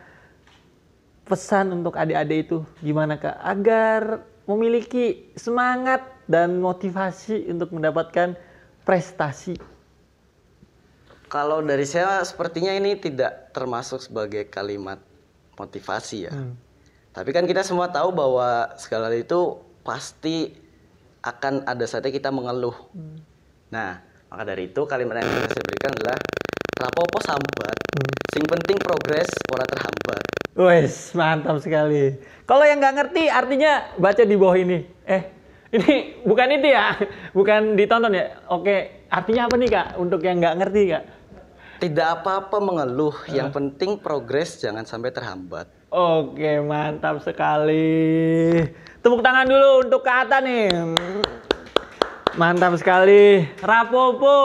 Pesan 1.25 1.73
untuk 1.73 1.97
adik-adik 1.97 2.45
itu 2.45 2.57
gimana 2.83 3.15
kak? 3.15 3.39
Agar 3.39 4.19
memiliki 4.45 5.31
semangat 5.39 6.03
dan 6.27 6.59
motivasi 6.59 7.47
untuk 7.47 7.71
mendapatkan 7.71 8.35
prestasi 8.83 9.55
Kalau 11.31 11.63
dari 11.63 11.87
saya 11.87 12.19
sepertinya 12.27 12.75
ini 12.75 12.99
tidak 12.99 13.55
termasuk 13.55 14.03
sebagai 14.03 14.51
kalimat 14.51 14.99
motivasi 15.55 16.27
ya. 16.27 16.33
Tapi 17.15 17.29
kan 17.31 17.47
kita 17.47 17.63
semua 17.63 17.87
tahu 17.87 18.11
bahwa 18.11 18.75
segala 18.75 19.07
itu 19.15 19.55
pasti 19.79 20.51
akan 21.23 21.63
ada 21.63 21.87
saatnya 21.87 22.11
kita 22.11 22.35
mengeluh. 22.35 22.75
Nah, 23.71 24.03
maka 24.27 24.43
dari 24.43 24.67
itu 24.67 24.83
kalimat 24.83 25.23
yang 25.23 25.31
saya 25.47 25.63
berikan 25.63 25.95
adalah 25.95 26.19
rapopo 26.83 27.23
sambat, 27.23 27.79
sing 28.35 28.43
penting 28.43 28.75
progres 28.83 29.31
ora 29.55 29.63
terhambat. 29.63 30.23
Wes 30.51 31.15
mantap 31.15 31.63
sekali 31.63 32.19
kalau 32.43 32.67
yang 32.67 32.83
nggak 32.83 32.95
ngerti 32.99 33.31
artinya 33.31 33.87
baca 33.95 34.19
di 34.27 34.35
bawah 34.35 34.59
ini 34.59 34.83
eh 35.07 35.31
ini 35.71 36.21
bukan 36.27 36.47
itu 36.59 36.67
ya 36.67 36.95
bukan 37.31 37.79
ditonton 37.79 38.11
ya 38.15 38.43
oke 38.51 39.07
artinya 39.07 39.47
apa 39.47 39.55
nih 39.55 39.69
kak 39.71 39.87
untuk 39.97 40.19
yang 40.23 40.39
nggak 40.39 40.57
ngerti 40.59 40.83
kak 40.91 41.05
Tidak 41.81 42.21
apa-apa 42.21 42.61
mengeluh, 42.61 43.25
yang 43.33 43.49
penting 43.49 43.97
progres 43.97 44.61
jangan 44.61 44.85
sampai 44.85 45.09
terhambat. 45.09 45.65
Oke, 45.89 46.61
mantap 46.61 47.25
sekali. 47.25 48.61
Tepuk 49.01 49.25
tangan 49.25 49.49
dulu 49.49 49.89
untuk 49.89 50.05
Kak 50.05 50.29
Ata 50.29 50.45
nih. 50.45 50.69
Mantap 52.37 52.77
sekali. 52.77 53.49
Rapopo. 53.65 54.37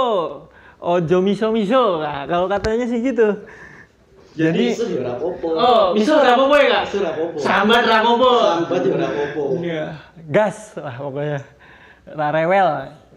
Ojo 0.80 1.16
miso-miso. 1.20 2.00
Nah, 2.00 2.24
kalau 2.24 2.48
katanya 2.48 2.88
sih 2.88 3.04
gitu. 3.04 3.44
Jadi, 4.36 4.76
Isu 4.76 5.00
ya 5.00 5.16
rapopo. 5.16 5.48
oh, 5.56 5.96
miso 5.96 6.12
rapopo 6.20 6.54
ya, 6.60 6.66
Kak? 6.68 6.82
Isu 6.92 6.98
rapopo. 7.00 7.36
Sambat 7.40 7.84
rapopo. 7.88 8.30
Sambat 8.36 8.82
ya 8.84 8.96
rapopo. 9.00 9.42
Iya. 9.64 9.86
Gas 10.28 10.76
lah 10.76 10.96
pokoknya. 11.00 11.40
Nah, 12.12 12.28
rewel. 12.36 12.68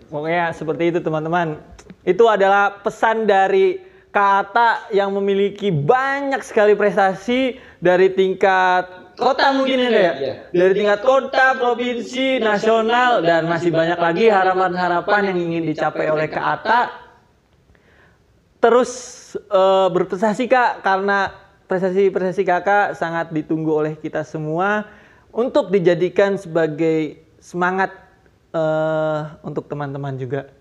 Pokoknya 0.08 0.56
seperti 0.56 0.96
itu 0.96 1.00
teman-teman. 1.04 1.60
Itu 2.08 2.32
adalah 2.32 2.80
pesan 2.80 3.28
dari 3.28 3.84
kata 4.10 4.90
yang 4.96 5.14
memiliki 5.14 5.70
banyak 5.70 6.42
sekali 6.42 6.74
prestasi 6.74 7.60
dari 7.78 8.10
tingkat 8.10 8.90
kota 9.20 9.52
mungkin 9.54 9.86
ya 9.86 9.90
Kak, 9.92 10.00
ya? 10.00 10.14
Iya. 10.16 10.34
Dari 10.56 10.74
tingkat 10.74 11.00
kota, 11.04 11.60
provinsi, 11.60 12.40
nasional 12.40 13.22
dan 13.22 13.46
masih 13.46 13.70
banyak 13.70 14.00
lagi 14.00 14.32
harapan-harapan 14.32 15.36
yang 15.36 15.38
ingin 15.52 15.64
dicapai 15.68 16.08
oleh 16.10 16.32
Kak 16.32 16.46
Ata 16.64 17.09
terus 18.60 18.92
eh, 19.36 19.88
berprestasi 19.92 20.48
kak 20.52 20.84
karena 20.84 21.32
prestasi-prestasi 21.66 22.44
kakak 22.44 22.88
sangat 22.98 23.32
ditunggu 23.32 23.72
oleh 23.72 23.94
kita 23.96 24.26
semua 24.26 24.90
untuk 25.32 25.72
dijadikan 25.72 26.36
sebagai 26.36 27.24
semangat 27.40 27.96
eh, 28.52 29.22
untuk 29.44 29.66
teman-teman 29.72 30.20
juga. 30.20 30.52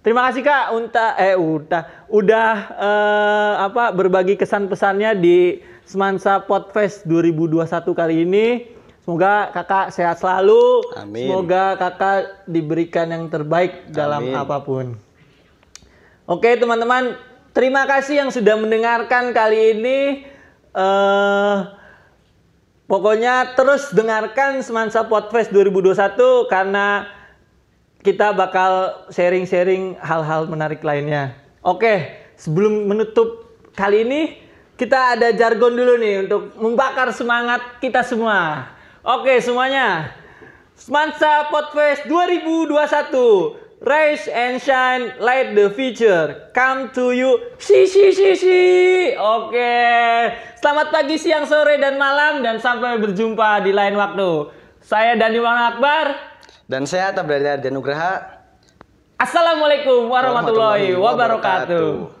Terima 0.00 0.24
kasih 0.32 0.40
kak 0.40 0.72
Unta 0.72 1.12
eh 1.20 1.36
Unta 1.36 2.08
udah 2.08 2.52
eh, 2.72 3.54
apa 3.68 3.92
berbagi 3.92 4.38
kesan 4.38 4.64
pesannya 4.70 5.12
di 5.18 5.60
Semansa 5.84 6.40
Podfest 6.46 7.04
2021 7.04 7.66
kali 7.92 8.14
ini. 8.24 8.46
Semoga 9.00 9.50
kakak 9.50 9.90
sehat 9.90 10.20
selalu. 10.20 10.86
Amin. 10.94 11.26
Semoga 11.26 11.74
kakak 11.74 12.46
diberikan 12.46 13.10
yang 13.10 13.26
terbaik 13.26 13.88
dalam 13.90 14.28
Amin. 14.28 14.36
apa 14.36 14.60
pun. 14.60 14.94
Oke 16.30 16.54
teman-teman, 16.54 17.18
terima 17.52 17.86
kasih 17.86 18.26
yang 18.26 18.30
sudah 18.30 18.56
mendengarkan 18.58 19.34
kali 19.34 19.78
ini. 19.78 19.98
eh 20.70 21.56
pokoknya 22.86 23.54
terus 23.58 23.90
dengarkan 23.94 24.62
Semansa 24.62 25.06
Podfest 25.06 25.54
2021 25.54 26.50
karena 26.50 27.06
kita 28.02 28.32
bakal 28.32 29.04
sharing-sharing 29.12 29.94
hal-hal 30.00 30.48
menarik 30.48 30.80
lainnya. 30.80 31.36
Oke, 31.60 32.08
sebelum 32.40 32.88
menutup 32.88 33.50
kali 33.76 34.08
ini 34.08 34.20
kita 34.80 35.18
ada 35.18 35.28
jargon 35.36 35.76
dulu 35.76 36.00
nih 36.00 36.24
untuk 36.24 36.56
membakar 36.56 37.12
semangat 37.12 37.60
kita 37.84 38.00
semua. 38.00 38.72
Oke 39.04 39.36
semuanya, 39.44 40.16
Semansa 40.72 41.52
Podfest 41.52 42.08
2021 42.08 43.59
Rise 43.80 44.28
and 44.28 44.60
shine, 44.60 45.16
light 45.24 45.56
the 45.56 45.72
future. 45.72 46.52
Come 46.52 46.92
to 46.92 47.16
you, 47.16 47.56
si 47.56 47.88
si 47.88 48.12
si 48.12 48.36
si. 48.36 48.60
Oke, 49.16 49.72
selamat 50.60 50.92
pagi, 50.92 51.16
siang, 51.16 51.48
sore, 51.48 51.80
dan 51.80 51.96
malam, 51.96 52.44
dan 52.44 52.60
sampai 52.60 53.00
berjumpa 53.00 53.64
di 53.64 53.72
lain 53.72 53.96
waktu. 53.96 54.52
Saya 54.84 55.16
Dani 55.16 55.40
Wan 55.40 55.56
Akbar. 55.56 56.12
Dan 56.68 56.84
saya 56.84 57.08
Atta 57.08 57.24
Berada 57.24 57.72
Nugraha. 57.72 58.44
Assalamualaikum 59.16 60.12
warahmatullahi, 60.12 60.92
wabarakatuh. 61.00 62.20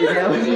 Yeah. 0.00 0.49